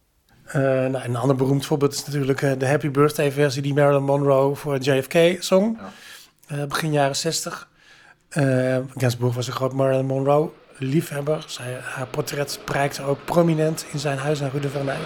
Eh, 0.47 0.61
nou, 0.63 1.05
een 1.05 1.17
ander 1.17 1.37
beroemd 1.37 1.67
voorbeeld 1.67 1.93
is 1.93 2.07
natuurlijk 2.07 2.43
eh, 2.43 2.53
de 2.59 2.67
Happy 2.67 2.91
Birthday 2.91 3.33
versie 3.33 3.63
die 3.63 3.75
Marilyn 3.75 4.03
Monroe 4.03 4.55
voor 4.55 4.79
JFK 4.79 5.43
zong. 5.43 5.79
Eh, 6.49 6.65
begin 6.67 6.93
jaren 6.93 7.17
60. 7.17 7.69
Eh 8.29 8.79
Gainsbourg 8.95 9.35
was 9.35 9.47
een 9.47 9.53
groot 9.53 9.73
Marilyn 9.73 10.07
Monroe 10.07 10.51
liefhebber. 10.79 11.45
Zij, 11.47 11.79
haar 11.83 12.07
portret 12.07 12.59
prijkte 12.65 13.03
ook 13.03 13.19
prominent 13.25 13.87
in 13.93 13.99
zijn 13.99 14.19
huis 14.19 14.43
aan 14.43 14.51
Rue 14.53 14.61
de 14.61 14.69
Verneuil. 14.69 15.05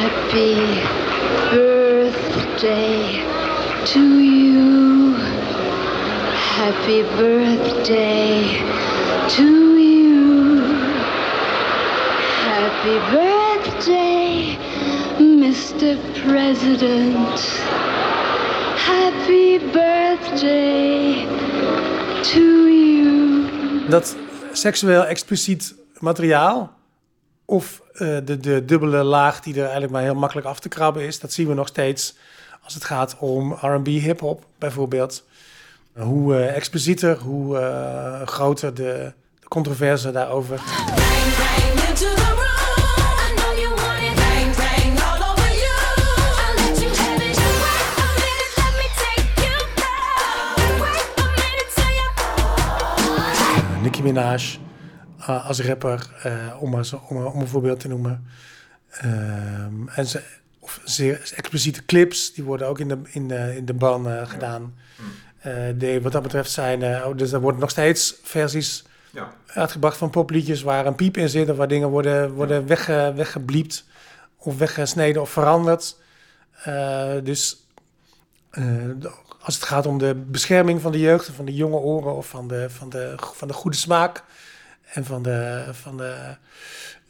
Happy 0.00 0.54
birthday 1.50 3.22
to 3.84 4.00
you. 4.00 5.14
Happy 6.56 7.02
birthday 7.16 8.60
to 9.26 9.42
you. 9.42 10.62
Happy 12.44 12.98
birthday, 13.10 14.56
Mr. 15.18 15.96
President. 16.26 17.62
Happy 18.76 19.58
birthday 19.72 21.26
to 22.22 22.40
you. 22.40 23.88
Dat 23.88 24.16
seksueel 24.56 25.04
expliciet 25.06 25.74
materiaal 25.98 26.72
of 27.44 27.82
eh, 27.92 28.16
de, 28.24 28.36
de 28.40 28.64
dubbele 28.64 29.02
laag 29.02 29.40
die 29.40 29.54
er 29.54 29.62
eigenlijk 29.62 29.92
maar 29.92 30.02
heel 30.02 30.14
makkelijk 30.14 30.46
af 30.46 30.60
te 30.60 30.68
krabben 30.68 31.02
is, 31.02 31.20
dat 31.20 31.32
zien 31.32 31.48
we 31.48 31.54
nog 31.54 31.68
steeds 31.68 32.14
als 32.62 32.74
het 32.74 32.84
gaat 32.84 33.16
om 33.18 33.52
R&B 33.52 33.86
hip-hop 33.86 34.44
bijvoorbeeld. 34.58 35.24
Hoe 35.96 36.36
eh, 36.36 36.56
explicieter, 36.56 37.18
hoe 37.18 37.58
eh, 37.58 38.26
groter 38.26 38.74
de, 38.74 39.12
de 39.40 39.48
controverse 39.48 40.10
daarover. 40.10 40.60
Minaj 54.04 54.58
eh, 55.26 55.46
als 55.46 55.60
rapper, 55.60 56.10
eh, 56.22 56.32
om, 56.62 56.70
maar 56.70 56.84
zo, 56.84 57.02
om, 57.08 57.24
om 57.24 57.40
een 57.40 57.48
voorbeeld 57.48 57.80
te 57.80 57.88
noemen. 57.88 58.26
Ehm, 58.90 59.88
en 59.88 60.06
ze, 60.06 60.22
of 60.58 60.80
zeer 60.84 61.32
expliciete 61.36 61.84
clips, 61.84 62.34
die 62.34 62.44
worden 62.44 62.66
ook 62.66 62.78
in 62.78 62.88
de, 62.88 62.98
in 63.04 63.28
de, 63.28 63.56
in 63.56 63.64
de 63.64 63.74
ban 63.74 64.08
eh, 64.08 64.28
gedaan. 64.28 64.74
Eh, 65.38 65.52
die, 65.74 66.00
wat 66.00 66.12
dat 66.12 66.22
betreft 66.22 66.50
zijn, 66.50 67.04
oh, 67.04 67.16
dus 67.16 67.32
er 67.32 67.40
worden 67.40 67.60
nog 67.60 67.70
steeds 67.70 68.14
versies 68.22 68.84
uitgebracht 69.46 69.96
van 69.96 70.10
popliedjes 70.10 70.62
waar 70.62 70.86
een 70.86 70.94
piep 70.94 71.16
in 71.16 71.28
zit 71.28 71.50
of 71.50 71.56
waar 71.56 71.68
dingen 71.68 71.88
worden, 71.88 72.32
worden 72.32 72.66
wegge, 72.66 73.12
weggebliept 73.16 73.84
of 74.36 74.58
weggesneden 74.58 75.22
of 75.22 75.30
veranderd. 75.30 75.96
Dus 77.22 77.66
als 79.44 79.54
het 79.54 79.64
gaat 79.64 79.86
om 79.86 79.98
de 79.98 80.14
bescherming 80.26 80.80
van 80.80 80.92
de 80.92 80.98
jeugd, 80.98 81.30
van 81.30 81.44
de 81.44 81.54
jonge 81.54 81.76
oren 81.76 82.16
of 82.16 82.28
van 82.28 82.48
de, 82.48 82.70
van 82.70 82.88
de, 82.88 83.14
van 83.16 83.48
de 83.48 83.54
goede 83.54 83.76
smaak 83.76 84.24
en 84.84 85.04
van 85.04 85.22
de, 85.22 85.64
van 85.72 85.96
de, 85.96 86.36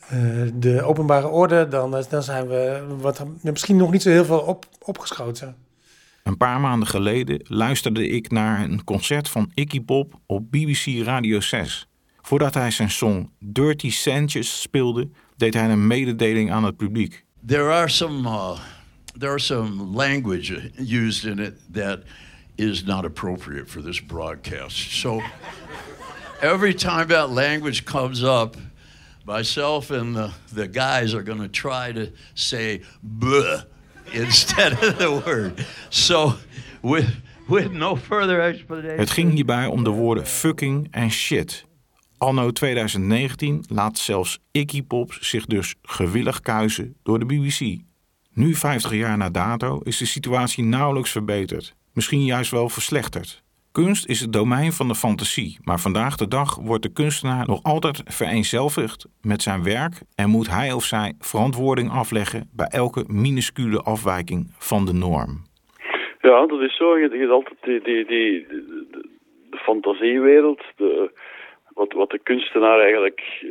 eh, 0.08 0.18
de 0.54 0.82
openbare 0.82 1.28
orde, 1.28 1.68
dan, 1.68 1.96
eh, 1.96 2.04
dan 2.08 2.22
zijn 2.22 2.48
we 2.48 2.84
wat, 3.00 3.24
misschien 3.42 3.76
nog 3.76 3.90
niet 3.90 4.02
zo 4.02 4.10
heel 4.10 4.24
veel 4.24 4.40
op, 4.40 4.66
opgeschoten. 4.78 5.56
Een 6.22 6.36
paar 6.36 6.60
maanden 6.60 6.88
geleden 6.88 7.40
luisterde 7.44 8.08
ik 8.08 8.30
naar 8.30 8.64
een 8.64 8.84
concert 8.84 9.28
van 9.28 9.50
Iggy 9.54 9.80
Pop 9.80 10.14
op 10.26 10.50
BBC 10.50 11.04
Radio 11.04 11.40
6. 11.40 11.88
Voordat 12.22 12.54
hij 12.54 12.70
zijn 12.70 12.90
song 12.90 13.30
Dirty 13.38 13.90
Sanchez 13.90 14.60
speelde, 14.60 15.08
deed 15.36 15.54
hij 15.54 15.70
een 15.70 15.86
mededeling 15.86 16.52
aan 16.52 16.64
het 16.64 16.76
publiek. 16.76 17.24
there 17.46 17.70
are 17.70 17.88
some 17.88 18.28
uh, 18.28 18.58
there 19.16 19.32
are 19.32 19.38
some 19.38 19.94
language 19.94 20.50
used 20.78 21.24
in 21.24 21.38
it 21.38 21.54
that 21.72 22.02
is 22.56 22.84
not 22.86 23.04
appropriate 23.04 23.68
for 23.68 23.82
this 23.82 24.00
broadcast. 24.00 24.76
So 25.00 25.20
every 26.40 26.74
time 26.74 27.08
that 27.08 27.30
language 27.30 27.84
comes 27.84 28.22
up, 28.22 28.56
myself 29.24 29.90
and 29.90 30.14
the, 30.14 30.32
the 30.52 30.68
guys 30.68 31.14
are 31.14 31.22
going 31.22 31.40
to 31.40 31.48
try 31.48 31.92
to 31.92 32.12
say 32.34 32.82
"buh" 33.02 33.64
instead 34.12 34.72
of 34.72 34.98
the 34.98 35.22
word. 35.26 35.64
So 35.90 36.34
with 36.82 37.10
with 37.48 37.72
no 37.72 37.96
further 37.96 38.40
explanation. 38.40 38.98
Het 38.98 39.10
ging 39.10 39.32
hierbij 39.32 39.66
om 39.66 39.84
de 39.84 39.90
woorden 39.90 40.26
fucking 40.26 40.88
en 40.90 41.10
shit. 41.10 41.64
Anno 42.18 42.50
2019 42.50 43.64
laat 43.68 43.98
zelfs 43.98 44.38
Iggy 44.50 44.82
Pop 44.82 45.12
zich 45.20 45.46
dus 45.46 45.74
gewillig 45.82 46.40
kuisen 46.40 46.96
door 47.02 47.18
de 47.18 47.26
BBC. 47.26 47.80
Nu 48.36 48.54
50 48.54 48.94
jaar 48.94 49.16
na 49.16 49.30
dato 49.30 49.80
is 49.82 49.98
de 49.98 50.06
situatie 50.06 50.64
nauwelijks 50.64 51.12
verbeterd. 51.12 51.74
Misschien 51.94 52.24
juist 52.24 52.50
wel 52.50 52.68
verslechterd. 52.68 53.42
Kunst 53.72 54.08
is 54.08 54.20
het 54.20 54.32
domein 54.32 54.72
van 54.72 54.88
de 54.88 54.94
fantasie, 54.94 55.58
maar 55.64 55.78
vandaag 55.78 56.16
de 56.16 56.28
dag 56.28 56.50
wordt 56.56 56.82
de 56.82 56.92
kunstenaar 56.92 57.46
nog 57.46 57.62
altijd 57.62 58.02
vereenzelvigd 58.04 59.06
met 59.22 59.42
zijn 59.42 59.62
werk 59.64 59.94
en 60.16 60.28
moet 60.28 60.50
hij 60.50 60.72
of 60.72 60.82
zij 60.82 61.14
verantwoording 61.18 61.90
afleggen 61.90 62.50
bij 62.56 62.66
elke 62.66 63.04
minuscule 63.06 63.80
afwijking 63.82 64.40
van 64.58 64.84
de 64.86 64.92
norm. 64.92 65.32
Ja, 66.20 66.46
dat 66.46 66.60
is 66.60 66.76
zo. 66.76 66.98
Je, 66.98 67.08
hebt 67.08 67.30
altijd 67.30 67.62
die, 67.62 67.80
die, 67.82 68.04
die, 68.06 68.46
de 69.50 69.58
fantasiewereld, 69.58 70.62
de, 70.76 71.10
wat, 71.74 71.92
wat 71.92 72.10
de 72.10 72.20
kunstenaar 72.22 72.80
eigenlijk 72.80 73.20
eh, 73.42 73.48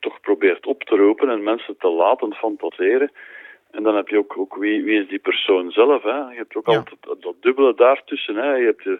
toch 0.00 0.20
probeert 0.20 0.66
op 0.66 0.82
te 0.82 0.96
roepen 0.96 1.28
en 1.28 1.42
mensen 1.42 1.74
te 1.78 1.88
laten 1.88 2.34
fantaseren. 2.34 3.10
En 3.72 3.82
dan 3.82 3.96
heb 3.96 4.08
je 4.08 4.18
ook, 4.18 4.38
ook 4.38 4.56
wie, 4.56 4.82
wie 4.82 5.00
is 5.02 5.08
die 5.08 5.18
persoon 5.18 5.70
zelf. 5.70 6.02
Hè? 6.02 6.18
Je 6.18 6.36
hebt 6.36 6.56
ook 6.56 6.66
Ja. 6.70 6.76
altijd 6.76 6.96
dat, 7.00 7.22
dat 7.22 7.34
dubbele 7.40 7.74
daartussen. 7.74 8.36
Hè? 8.36 8.54
Je 8.54 8.64
hebt, 8.64 8.86
eh, 8.86 8.92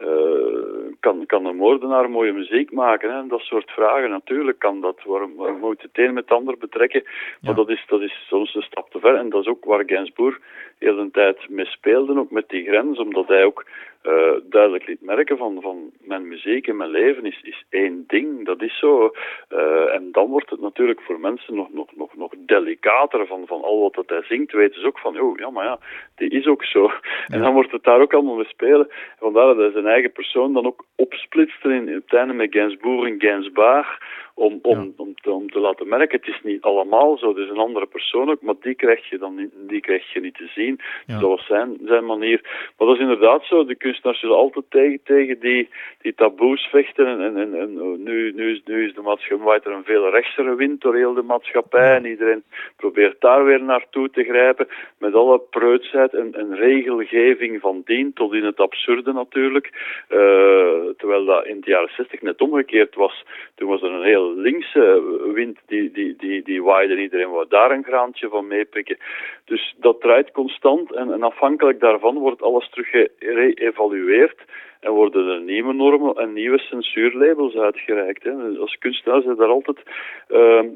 eh, 0.00 0.92
kan, 1.00 1.26
kan 1.26 1.44
een 1.44 1.56
moordenaar 1.56 2.10
mooie 2.10 2.32
muziek 2.32 2.72
maken? 2.72 3.10
Hè? 3.14 3.26
Dat 3.26 3.40
soort 3.40 3.70
vragen. 3.70 4.10
Natuurlijk 4.10 4.58
kan 4.58 4.80
dat. 4.80 4.98
Waarom, 5.04 5.34
waarom 5.36 5.58
moet 5.58 5.80
je 5.80 5.88
het 5.92 5.98
een 6.04 6.14
met 6.14 6.28
het 6.28 6.38
ander 6.38 6.58
betrekken? 6.58 7.02
Maar 7.04 7.50
Ja. 7.50 7.52
dat, 7.52 7.68
is, 7.68 7.84
dat 7.86 8.00
is 8.00 8.24
soms 8.28 8.54
een 8.54 8.62
stap 8.62 8.90
te 8.90 8.98
ver. 8.98 9.14
En 9.14 9.28
dat 9.28 9.40
is 9.40 9.48
ook 9.48 9.64
waar 9.64 9.82
Gainsbourg 9.86 10.38
heel 10.78 10.96
de 10.96 11.10
tijd 11.10 11.48
mee 11.48 11.66
speelde, 11.66 12.18
ook 12.18 12.30
met 12.30 12.48
die 12.48 12.64
grens. 12.64 12.98
Omdat 12.98 13.28
hij 13.28 13.44
ook 13.44 13.64
eh, 14.02 14.32
duidelijk 14.42 14.86
liet 14.86 15.02
merken 15.02 15.36
van, 15.36 15.58
van 15.60 15.90
mijn 16.00 16.28
muziek 16.28 16.66
en 16.68 16.76
mijn 16.76 16.90
leven 16.90 17.24
is, 17.24 17.40
is 17.42 17.64
één 17.70 18.04
ding. 18.06 18.44
Dat 18.46 18.62
is 18.62 18.78
zo. 18.78 19.12
Eh, 19.48 19.94
en 19.94 20.08
dan 20.12 20.26
wordt 20.28 20.50
het 20.50 20.60
natuurlijk 20.60 21.00
voor 21.00 21.20
mensen 21.20 21.54
nog, 21.54 21.72
nog, 21.72 21.96
nog, 21.96 22.16
nog 22.16 22.32
delicater 22.38 23.26
van, 23.26 23.46
van 23.46 23.62
al 23.62 23.80
wat 23.80 23.94
dat 23.94 24.08
hij 24.08 24.22
zingt. 24.22 24.52
Weten 24.52 24.80
ze 24.80 24.86
ook 24.86 24.98
van, 24.98 25.20
oh 25.20 25.38
ja, 25.38 25.50
maar 25.50 25.64
ja, 25.64 25.78
die 26.16 26.30
is 26.30 26.46
ook 26.46 26.64
zo. 26.64 26.90
En 27.32 27.40
dan 27.40 27.52
wordt 27.52 27.72
het 27.72 27.82
daar 27.84 28.00
ook 28.00 28.14
allemaal 28.14 28.34
mee 28.34 28.44
spelen. 28.44 28.88
Vandaar 29.18 29.46
dat 29.46 29.56
hij 29.56 29.70
zijn 29.70 29.84
eigen 29.90 30.12
persoon 30.12 30.52
dan 30.52 30.66
ook 30.66 30.84
opsplitste 30.96 31.68
in, 31.68 31.88
in 31.88 31.94
het 31.94 32.14
einde 32.14 32.32
met 32.32 32.52
Gainsbourg 32.52 33.10
en 33.10 33.20
Gainsbaar. 33.20 33.98
Om, 34.40 34.58
om, 34.62 34.92
om, 34.96 35.14
te, 35.14 35.30
om 35.30 35.50
te 35.50 35.58
laten 35.58 35.88
merken, 35.88 36.18
het 36.18 36.28
is 36.28 36.40
niet 36.42 36.62
allemaal 36.62 37.18
zo. 37.18 37.30
Is 37.30 37.48
een 37.48 37.56
andere 37.56 37.86
persoon 37.86 38.30
ook, 38.30 38.42
maar 38.42 38.54
die 38.60 38.74
krijg 38.74 39.10
je 39.10 39.18
dan 39.18 39.34
niet, 39.34 39.50
die 39.68 39.80
krijg 39.80 40.12
je 40.12 40.20
niet 40.20 40.34
te 40.34 40.50
zien. 40.54 40.80
Ja. 41.06 41.18
Dat 41.18 41.28
was 41.28 41.46
zijn, 41.46 41.78
zijn 41.84 42.06
manier. 42.06 42.40
Maar 42.76 42.86
dat 42.86 42.96
is 42.96 43.02
inderdaad 43.02 43.44
zo. 43.44 43.64
De 43.64 43.74
kunstenaars 43.74 44.20
zullen 44.20 44.36
altijd 44.36 44.64
tegen, 44.68 45.00
tegen 45.04 45.40
die, 45.40 45.68
die 46.02 46.14
taboes 46.14 46.62
vechten. 46.62 47.06
En, 47.06 47.20
en, 47.20 47.36
en, 47.36 47.54
en 47.54 47.82
oh, 47.82 47.98
nu, 47.98 48.32
nu, 48.32 48.50
is, 48.52 48.62
nu 48.64 48.86
is 48.86 48.94
de 48.94 49.00
maatschappij 49.00 49.60
er 49.64 49.72
een 49.72 49.84
veel 49.84 50.10
rechtsere 50.10 50.54
wind 50.54 50.80
door 50.80 50.96
heel 50.96 51.14
de 51.14 51.22
maatschappij. 51.22 51.96
En 51.96 52.04
iedereen 52.04 52.42
probeert 52.76 53.20
daar 53.20 53.44
weer 53.44 53.62
naartoe 53.62 54.10
te 54.10 54.24
grijpen. 54.24 54.68
Met 54.98 55.14
alle 55.14 55.40
preutsheid 55.50 56.14
en, 56.14 56.34
en 56.34 56.54
regelgeving 56.54 57.60
van 57.60 57.82
dien 57.84 58.12
tot 58.12 58.32
in 58.32 58.44
het 58.44 58.60
absurde 58.60 59.12
natuurlijk. 59.12 59.70
Eh, 60.08 60.18
terwijl 60.96 61.24
dat 61.24 61.46
in 61.46 61.60
de 61.60 61.70
jaren 61.70 61.90
60 61.96 62.22
net 62.22 62.40
omgekeerd 62.40 62.94
was. 62.94 63.24
Toen 63.54 63.68
was 63.68 63.82
er 63.82 63.92
een 63.92 64.04
heel 64.04 64.29
linkse 64.36 65.02
wind 65.34 65.58
die, 65.66 65.90
die, 65.90 66.16
die, 66.16 66.42
die 66.42 66.62
waaide. 66.62 66.94
en 66.94 67.00
Iedereen 67.00 67.30
wou 67.30 67.46
daar 67.48 67.70
een 67.70 67.84
graantje 67.84 68.28
van 68.28 68.46
meepikken. 68.46 68.98
Dus 69.44 69.74
dat 69.78 70.00
draait 70.00 70.30
constant 70.30 70.92
en, 70.92 71.12
en 71.12 71.22
afhankelijk 71.22 71.80
daarvan 71.80 72.18
wordt 72.18 72.42
alles 72.42 72.70
terug 72.70 73.08
geëvalueerd 73.18 74.38
en 74.80 74.92
worden 74.92 75.28
er 75.28 75.40
nieuwe 75.40 75.72
normen 75.72 76.14
en 76.14 76.32
nieuwe 76.32 76.58
censuurlabels 76.58 77.54
uitgereikt. 77.54 78.22
Hè. 78.22 78.36
Dus 78.36 78.58
als 78.58 78.78
kunstenaar 78.78 79.22
zijn 79.22 79.36
daar 79.36 79.48
altijd 79.48 79.78
ehm, 80.28 80.66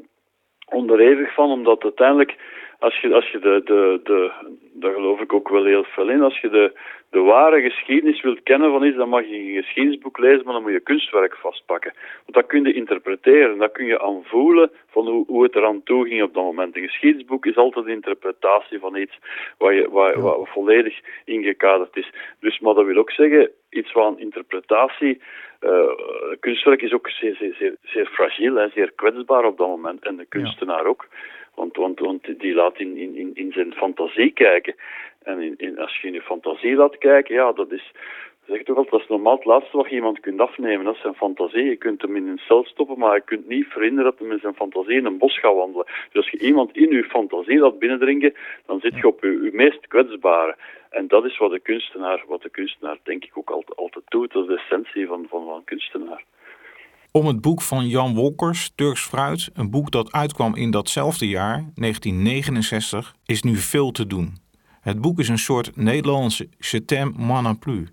onderhevig 0.65 1.33
van, 1.33 1.51
omdat 1.51 1.83
uiteindelijk, 1.83 2.35
als 2.79 2.99
je, 2.99 3.13
als 3.13 3.29
je 3.29 3.39
de, 3.39 3.61
de, 3.65 3.99
de, 4.03 4.31
daar 4.73 4.93
geloof 4.93 5.19
ik 5.19 5.33
ook 5.33 5.49
wel 5.49 5.65
heel 5.65 5.83
veel 5.83 6.09
in, 6.09 6.21
als 6.21 6.39
je 6.39 6.49
de, 6.49 6.71
de 7.09 7.19
ware 7.19 7.61
geschiedenis 7.61 8.21
wilt 8.21 8.43
kennen 8.43 8.71
van 8.71 8.83
iets, 8.83 8.97
dan 8.97 9.09
mag 9.09 9.25
je 9.25 9.35
een 9.35 9.63
geschiedenisboek 9.63 10.17
lezen, 10.17 10.41
maar 10.43 10.53
dan 10.53 10.61
moet 10.61 10.71
je 10.71 10.79
kunstwerk 10.79 11.35
vastpakken. 11.35 11.93
Want 11.93 12.33
dat 12.33 12.45
kun 12.45 12.63
je 12.63 12.73
interpreteren, 12.73 13.57
dat 13.57 13.71
kun 13.71 13.85
je 13.85 14.01
aanvoelen 14.01 14.71
van 14.87 15.07
hoe, 15.07 15.25
hoe 15.27 15.43
het 15.43 15.55
eraan 15.55 15.83
toe 15.83 16.07
ging 16.07 16.23
op 16.23 16.33
dat 16.33 16.43
moment. 16.43 16.75
Een 16.75 16.83
geschiedenisboek 16.83 17.45
is 17.45 17.55
altijd 17.55 17.85
een 17.85 17.91
interpretatie 17.91 18.79
van 18.79 18.95
iets 18.95 19.19
waar, 19.57 19.73
je, 19.73 19.89
waar, 19.89 20.21
waar 20.21 20.37
volledig 20.43 20.99
ingekaderd 21.25 21.97
is. 21.97 22.11
Dus, 22.39 22.59
maar 22.59 22.73
dat 22.73 22.85
wil 22.85 22.97
ook 22.97 23.11
zeggen, 23.11 23.51
iets 23.69 23.91
van 23.91 24.19
interpretatie, 24.19 25.21
eh, 25.59 25.89
kunstwerk 26.39 26.81
is 26.81 26.93
ook 26.93 27.09
zeer, 27.09 27.35
zeer, 27.35 27.55
zeer, 27.59 27.75
zeer 27.83 28.05
fragiel 28.05 28.59
en 28.59 28.71
zeer 28.73 28.91
kwetsbaar 28.91 29.45
op 29.45 29.57
dat 29.57 29.67
moment. 29.67 30.05
En 30.05 30.15
de 30.15 30.25
kunstenaar 30.25 30.85
ook. 30.85 31.07
Die 32.45 32.53
laat 32.55 32.79
in, 32.79 32.97
in, 32.97 33.31
in- 33.33 33.51
zijn 33.51 33.73
fantasie 33.73 34.31
kijken. 34.31 34.75
En 35.23 35.57
in, 35.57 35.79
als 35.79 35.99
je 36.01 36.07
in 36.07 36.13
je 36.13 36.21
fantasie 36.21 36.75
laat 36.75 36.97
kijken, 36.97 37.35
ja, 37.35 37.51
dat 37.51 37.71
is, 37.71 37.91
zeg 38.47 38.63
toch 38.63 38.75
altijd, 38.77 38.91
dat 38.91 39.01
is 39.01 39.07
normaal 39.07 39.35
het 39.35 39.45
laatste 39.45 39.77
wat 39.77 39.89
je 39.89 39.95
iemand 39.95 40.19
kunt 40.19 40.39
afnemen. 40.39 40.85
Dat 40.85 40.95
is 40.95 41.01
zijn 41.01 41.15
fantasie. 41.15 41.63
Je 41.63 41.75
kunt 41.75 42.01
hem 42.01 42.15
in 42.15 42.27
een 42.27 42.37
cel 42.47 42.65
stoppen, 42.65 42.97
maar 42.99 43.15
je 43.15 43.21
kunt 43.21 43.47
niet 43.47 43.65
verhinderen 43.67 44.11
dat 44.11 44.19
hij 44.19 44.27
met 44.27 44.41
zijn 44.41 44.55
fantasie 44.55 44.97
in 44.97 45.05
een 45.05 45.17
bos 45.17 45.39
gaat 45.39 45.55
wandelen. 45.55 45.85
Dus 45.85 46.15
als 46.23 46.29
je 46.29 46.39
iemand 46.39 46.75
in 46.77 46.89
je 46.91 47.03
fantasie 47.03 47.59
laat 47.59 47.79
binnendringen, 47.79 48.33
dan 48.65 48.79
zit 48.79 48.95
je 48.95 49.07
op 49.07 49.23
je, 49.23 49.41
je 49.43 49.51
meest 49.53 49.87
kwetsbare. 49.87 50.55
En 50.89 51.07
dat 51.07 51.25
is 51.25 51.37
wat 51.37 51.51
de 51.51 51.59
kunstenaar, 51.59 52.23
wat 52.27 52.41
de 52.41 52.49
kunstenaar 52.49 52.97
denk 53.03 53.23
ik 53.23 53.37
ook 53.37 53.49
altijd, 53.49 53.77
altijd 53.77 54.05
doet. 54.07 54.31
Dat 54.33 54.43
is 54.43 54.49
de 54.49 54.55
essentie 54.61 55.07
van, 55.07 55.25
van, 55.29 55.45
van 55.45 55.55
een 55.55 55.63
kunstenaar. 55.63 56.23
Om 57.15 57.27
het 57.27 57.41
boek 57.41 57.61
van 57.61 57.87
Jan 57.87 58.13
Wolkers, 58.13 58.71
Turks 58.75 59.01
Fruit, 59.01 59.49
een 59.53 59.69
boek 59.69 59.91
dat 59.91 60.11
uitkwam 60.11 60.55
in 60.55 60.71
datzelfde 60.71 61.27
jaar, 61.27 61.55
1969, 61.75 63.15
is 63.25 63.41
nu 63.41 63.57
veel 63.57 63.91
te 63.91 64.07
doen. 64.07 64.37
Het 64.81 65.01
boek 65.01 65.19
is 65.19 65.29
een 65.29 65.37
soort 65.37 65.75
Nederlandse 65.75 66.49
Je 66.57 67.11
non 67.15 67.59
plus. 67.59 67.87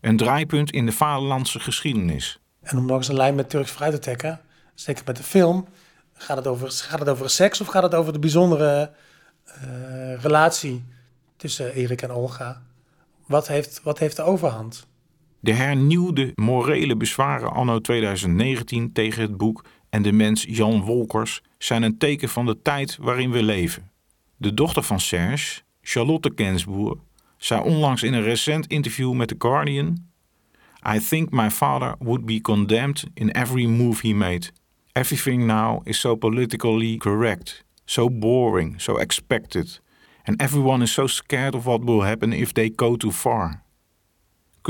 Een 0.00 0.16
draaipunt 0.16 0.70
in 0.70 0.86
de 0.86 0.92
vaderlandse 0.92 1.60
geschiedenis. 1.60 2.38
En 2.62 2.78
om 2.78 2.86
nog 2.86 2.96
eens 2.96 3.08
een 3.08 3.14
lijn 3.14 3.34
met 3.34 3.50
Turks 3.50 3.70
fruit 3.70 3.92
te 3.92 3.98
trekken, 3.98 4.40
zeker 4.74 5.02
met 5.06 5.16
de 5.16 5.22
film, 5.22 5.66
gaat 6.12 6.36
het 6.36 6.46
over, 6.46 6.70
gaat 6.70 6.98
het 6.98 7.08
over 7.08 7.30
seks 7.30 7.60
of 7.60 7.66
gaat 7.66 7.82
het 7.82 7.94
over 7.94 8.12
de 8.12 8.18
bijzondere 8.18 8.92
eh, 9.44 10.22
relatie 10.22 10.84
tussen 11.36 11.72
Erik 11.72 12.02
en 12.02 12.12
Olga? 12.12 12.62
Wat 13.26 13.48
heeft, 13.48 13.80
wat 13.82 13.98
heeft 13.98 14.16
de 14.16 14.22
overhand? 14.22 14.86
De 15.44 15.52
hernieuwde 15.52 16.32
morele 16.34 16.96
bezwaren 16.96 17.52
anno 17.52 17.80
2019 17.80 18.92
tegen 18.92 19.22
het 19.22 19.36
boek 19.36 19.64
en 19.90 20.02
de 20.02 20.12
mens 20.12 20.44
Jan 20.48 20.80
Wolkers 20.80 21.42
zijn 21.58 21.82
een 21.82 21.98
teken 21.98 22.28
van 22.28 22.46
de 22.46 22.62
tijd 22.62 22.96
waarin 23.00 23.30
we 23.30 23.42
leven. 23.42 23.90
De 24.36 24.54
dochter 24.54 24.82
van 24.82 25.00
Serge, 25.00 25.60
Charlotte 25.82 26.32
Gainsbourg, 26.34 26.98
zei 27.36 27.62
onlangs 27.62 28.02
in 28.02 28.12
een 28.12 28.22
recent 28.22 28.66
interview 28.66 29.12
met 29.12 29.28
The 29.28 29.34
Guardian: 29.38 30.06
I 30.94 30.98
think 31.08 31.30
my 31.30 31.50
father 31.50 31.94
would 31.98 32.24
be 32.24 32.40
condemned 32.40 33.04
in 33.14 33.30
every 33.30 33.66
move 33.66 34.06
he 34.06 34.14
made. 34.14 34.50
Everything 34.92 35.46
now 35.46 35.80
is 35.86 36.00
so 36.00 36.16
politically 36.16 36.96
correct, 36.96 37.64
so 37.84 38.10
boring, 38.10 38.80
so 38.80 38.96
expected. 38.96 39.80
And 40.22 40.40
everyone 40.40 40.82
is 40.82 40.92
so 40.92 41.06
scared 41.06 41.54
of 41.54 41.64
what 41.64 41.84
will 41.84 42.02
happen 42.02 42.32
if 42.32 42.52
they 42.52 42.70
go 42.70 42.96
too 42.96 43.12
far. 43.12 43.63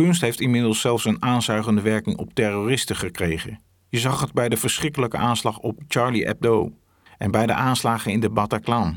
Kunst 0.03 0.21
heeft 0.21 0.41
inmiddels 0.41 0.81
zelfs 0.81 1.05
een 1.05 1.23
aanzuigende 1.23 1.83
werking 1.83 2.19
op 2.19 2.33
terroristen 2.33 2.97
gekregen. 2.97 3.59
Je 3.91 3.99
zag 3.99 4.21
het 4.21 4.33
bij 4.33 4.49
de 4.49 4.57
verschrikkelijke 4.57 5.17
aanslag 5.17 5.59
op 5.59 5.79
Charlie 5.89 6.25
Hebdo 6.25 6.71
en 7.19 7.31
bij 7.31 7.47
de 7.47 7.53
aanslagen 7.53 8.13
in 8.13 8.21
de 8.21 8.31
Bataclan. 8.31 8.97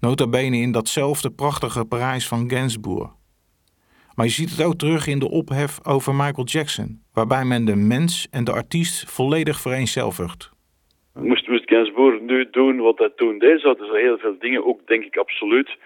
Nota 0.00 0.28
bene 0.28 0.56
in 0.56 0.72
datzelfde 0.72 1.30
prachtige 1.30 1.84
Parijs 1.84 2.28
van 2.28 2.50
Gainsbourg. 2.50 3.10
Maar 4.14 4.26
je 4.26 4.32
ziet 4.32 4.50
het 4.50 4.62
ook 4.62 4.74
terug 4.74 5.06
in 5.06 5.18
de 5.18 5.30
ophef 5.30 5.86
over 5.86 6.14
Michael 6.14 6.46
Jackson, 6.46 7.02
waarbij 7.12 7.44
men 7.44 7.64
de 7.64 7.76
mens 7.76 8.28
en 8.30 8.44
de 8.44 8.52
artiest 8.52 9.10
volledig 9.10 9.60
vereenzelvigt. 9.60 10.50
Moest, 11.14 11.48
moest 11.48 11.68
Gainsbourg 11.68 12.20
nu 12.20 12.48
doen 12.50 12.76
wat 12.76 12.98
hij 12.98 13.12
toen 13.16 13.38
deed, 13.38 13.60
zouden 13.60 13.86
ze 13.86 13.98
heel 13.98 14.18
veel 14.18 14.36
dingen 14.38 14.66
ook, 14.66 14.86
denk 14.86 15.04
ik, 15.04 15.16
absoluut 15.16 15.76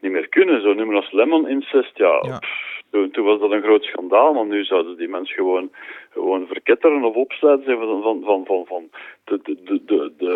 niet 0.00 0.12
meer 0.12 0.28
kunnen. 0.28 0.62
Zo 0.62 0.72
nummer 0.72 0.96
als 0.96 1.12
Lemon 1.12 1.48
Incest, 1.48 1.98
ja, 1.98 2.24
Ja. 2.26 2.38
pff, 2.38 2.71
toen, 2.92 3.10
toen 3.10 3.24
was 3.24 3.40
dat 3.40 3.50
een 3.50 3.62
groot 3.62 3.84
schandaal, 3.84 4.32
maar 4.32 4.46
nu 4.46 4.64
zouden 4.64 4.96
die 4.96 5.08
mensen 5.08 5.34
gewoon, 5.34 5.70
gewoon 6.10 6.46
verketteren 6.46 7.04
of 7.04 7.14
opsluiten. 7.14 7.78
Van, 7.78 8.02
van, 8.02 8.22
van, 8.24 8.44
van, 8.46 8.66
van 8.66 8.90
de, 9.24 9.40
de, 9.42 9.62
de, 9.64 9.82
de, 9.84 10.12
de, 10.16 10.34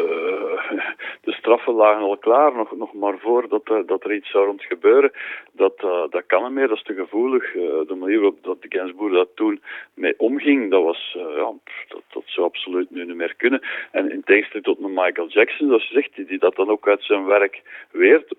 de 1.24 1.32
straffen 1.32 1.74
lagen 1.74 2.02
al 2.02 2.16
klaar, 2.16 2.54
nog, 2.54 2.76
nog 2.76 2.92
maar 2.92 3.18
voor 3.18 3.48
dat 3.48 3.68
er, 3.68 3.86
dat 3.86 4.04
er 4.04 4.14
iets 4.14 4.30
zou 4.30 4.46
rond 4.46 4.62
gebeuren. 4.62 5.12
Dat, 5.52 5.74
eh, 5.76 6.04
dat 6.10 6.26
kan 6.26 6.42
niet 6.42 6.52
meer, 6.52 6.68
dat 6.68 6.76
is 6.76 6.82
te 6.82 6.94
gevoelig. 6.94 7.54
Eh, 7.54 7.62
de 7.86 7.94
manier 7.98 8.20
waarop 8.20 8.42
de 8.60 8.76
Gainsbourg 8.76 9.12
dat 9.14 9.28
toen 9.34 9.60
mee 9.94 10.14
omging, 10.18 10.70
dat 10.70 10.82
was, 10.82 11.16
eh, 11.18 11.36
ja, 11.36 11.52
dat, 11.88 12.02
dat 12.12 12.22
zou 12.24 12.46
absoluut 12.46 12.90
nu 12.90 13.04
niet 13.04 13.16
meer 13.16 13.34
kunnen. 13.36 13.60
En 13.90 14.10
in 14.10 14.24
tegenstelling 14.24 14.66
tot 14.66 14.88
Michael 14.88 15.28
Jackson, 15.28 15.66
zoals 15.66 15.88
zegt, 15.90 16.14
die, 16.14 16.24
die 16.24 16.38
dat 16.38 16.56
dan 16.56 16.68
ook 16.68 16.88
uit 16.88 17.02
zijn 17.02 17.24
werk 17.24 17.62
weert, 17.90 18.34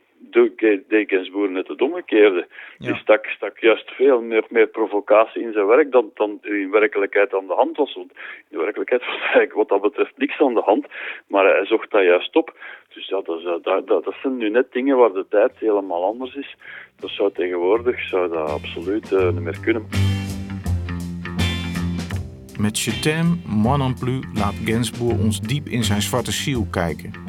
deed 0.87 1.09
Gainsbourg 1.09 1.51
net 1.51 1.67
het 1.67 1.81
omgekeerde. 1.81 2.47
Ja. 2.77 2.91
Die 2.91 2.95
stak, 2.95 3.25
stak 3.25 3.59
juist 3.59 3.91
veel 3.91 4.21
meer, 4.21 4.45
meer 4.49 4.67
provocatie 4.67 5.41
in 5.41 5.53
zijn 5.53 5.65
werk 5.65 5.91
dan, 5.91 6.11
dan 6.13 6.39
in 6.41 6.71
werkelijkheid 6.71 7.33
aan 7.33 7.47
de 7.47 7.53
hand 7.53 7.77
was. 7.77 7.93
Want 7.95 8.11
in 8.11 8.57
de 8.57 8.57
werkelijkheid 8.57 9.05
was 9.05 9.19
eigenlijk 9.21 9.53
wat 9.53 9.69
dat 9.69 9.81
betreft 9.81 10.17
niks 10.17 10.39
aan 10.39 10.53
de 10.53 10.61
hand, 10.61 10.85
maar 11.27 11.45
hij 11.45 11.65
zocht 11.65 11.91
dat 11.91 12.03
juist 12.03 12.35
op. 12.35 12.55
Dus 12.93 13.07
ja, 13.07 13.21
dat, 13.21 13.39
eh, 13.39 13.53
dat, 13.61 13.87
dat, 13.87 14.03
dat 14.03 14.15
zijn 14.21 14.37
nu 14.37 14.49
net 14.49 14.71
dingen 14.71 14.97
waar 14.97 15.13
de 15.13 15.25
tijd 15.29 15.51
helemaal 15.59 16.03
anders 16.03 16.35
is. 16.35 16.55
Dat 16.99 17.09
zou 17.09 17.31
tegenwoordig 17.33 18.01
zou 18.01 18.29
dat 18.29 18.49
absoluut 18.49 19.11
eh, 19.11 19.31
niet 19.31 19.41
meer 19.41 19.59
kunnen. 19.59 19.87
Met 22.59 22.79
Je 22.79 22.99
t'aime, 22.99 23.35
moi 23.45 23.77
non 23.77 23.93
plus 23.99 24.25
laat 24.33 24.53
Gainsbourg 24.65 25.19
ons 25.19 25.41
diep 25.41 25.67
in 25.67 25.83
zijn 25.83 26.01
zwarte 26.01 26.31
ziel 26.31 26.67
kijken. 26.71 27.26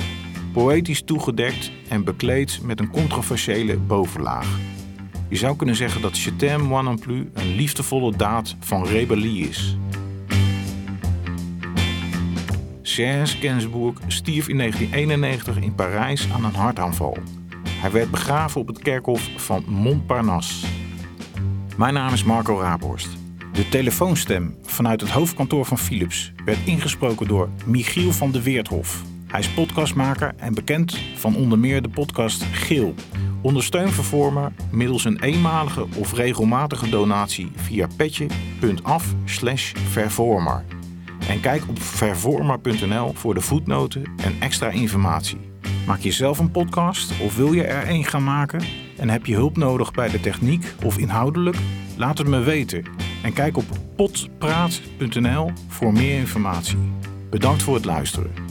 Poëtisch 0.52 1.02
toegedekt 1.02 1.70
en 1.88 2.04
bekleed 2.04 2.60
met 2.62 2.80
een 2.80 2.90
controversiële 2.90 3.76
bovenlaag. 3.76 4.58
Je 5.28 5.36
zou 5.36 5.56
kunnen 5.56 5.76
zeggen 5.76 6.00
dat 6.00 6.18
Je 6.18 6.58
moi 6.58 6.84
non 6.84 6.98
plus 6.98 7.24
een 7.32 7.54
liefdevolle 7.54 8.16
daad 8.16 8.56
van 8.60 8.86
rebellie 8.86 9.48
is. 9.48 9.76
Serge 12.82 13.36
Gainsbourg 13.36 13.98
stierf 14.06 14.48
in 14.48 14.58
1991 14.58 15.56
in 15.56 15.74
Parijs 15.74 16.28
aan 16.32 16.44
een 16.44 16.54
hartaanval. 16.54 17.16
Hij 17.68 17.90
werd 17.90 18.10
begraven 18.10 18.60
op 18.60 18.66
het 18.66 18.78
kerkhof 18.78 19.28
van 19.36 19.64
Montparnasse. 19.66 20.66
Mijn 21.76 21.94
naam 21.94 22.12
is 22.12 22.24
Marco 22.24 22.60
Raaphorst. 22.60 23.08
De 23.52 23.68
telefoonstem 23.68 24.56
vanuit 24.62 25.00
het 25.00 25.10
hoofdkantoor 25.10 25.64
van 25.64 25.78
Philips 25.78 26.32
werd 26.44 26.58
ingesproken 26.64 27.28
door 27.28 27.48
Michiel 27.64 28.12
van 28.12 28.30
de 28.30 28.42
Weerthof. 28.42 29.02
Hij 29.28 29.40
is 29.40 29.50
podcastmaker 29.50 30.34
en 30.36 30.54
bekend 30.54 30.98
van 31.16 31.36
onder 31.36 31.58
meer 31.58 31.82
de 31.82 31.88
podcast 31.88 32.42
Geel. 32.42 32.94
Ondersteun 33.42 33.88
Vervormer 33.88 34.52
middels 34.70 35.04
een 35.04 35.22
eenmalige 35.22 35.86
of 35.96 36.12
regelmatige 36.12 36.88
donatie 36.88 37.50
via 37.54 37.86
petje.af 37.96 39.14
slash 39.24 39.72
vervormer. 39.72 40.64
En 41.28 41.40
kijk 41.40 41.68
op 41.68 41.82
vervormer.nl 41.82 43.12
voor 43.12 43.34
de 43.34 43.40
voetnoten 43.40 44.02
en 44.02 44.36
extra 44.40 44.68
informatie. 44.68 45.50
Maak 45.86 46.00
je 46.00 46.12
zelf 46.12 46.38
een 46.38 46.50
podcast 46.50 47.20
of 47.20 47.36
wil 47.36 47.52
je 47.52 47.64
er 47.64 47.88
een 47.88 48.04
gaan 48.04 48.24
maken? 48.24 48.60
En 48.96 49.08
heb 49.08 49.26
je 49.26 49.34
hulp 49.34 49.56
nodig 49.56 49.92
bij 49.92 50.08
de 50.08 50.20
techniek 50.20 50.74
of 50.84 50.98
inhoudelijk? 50.98 51.56
Laat 51.96 52.18
het 52.18 52.26
me 52.26 52.40
weten. 52.40 52.84
En 53.22 53.32
kijk 53.32 53.56
op 53.56 53.64
potpraat.nl 53.96 55.50
voor 55.68 55.92
meer 55.92 56.18
informatie. 56.18 56.78
Bedankt 57.30 57.62
voor 57.62 57.74
het 57.74 57.84
luisteren. 57.84 58.47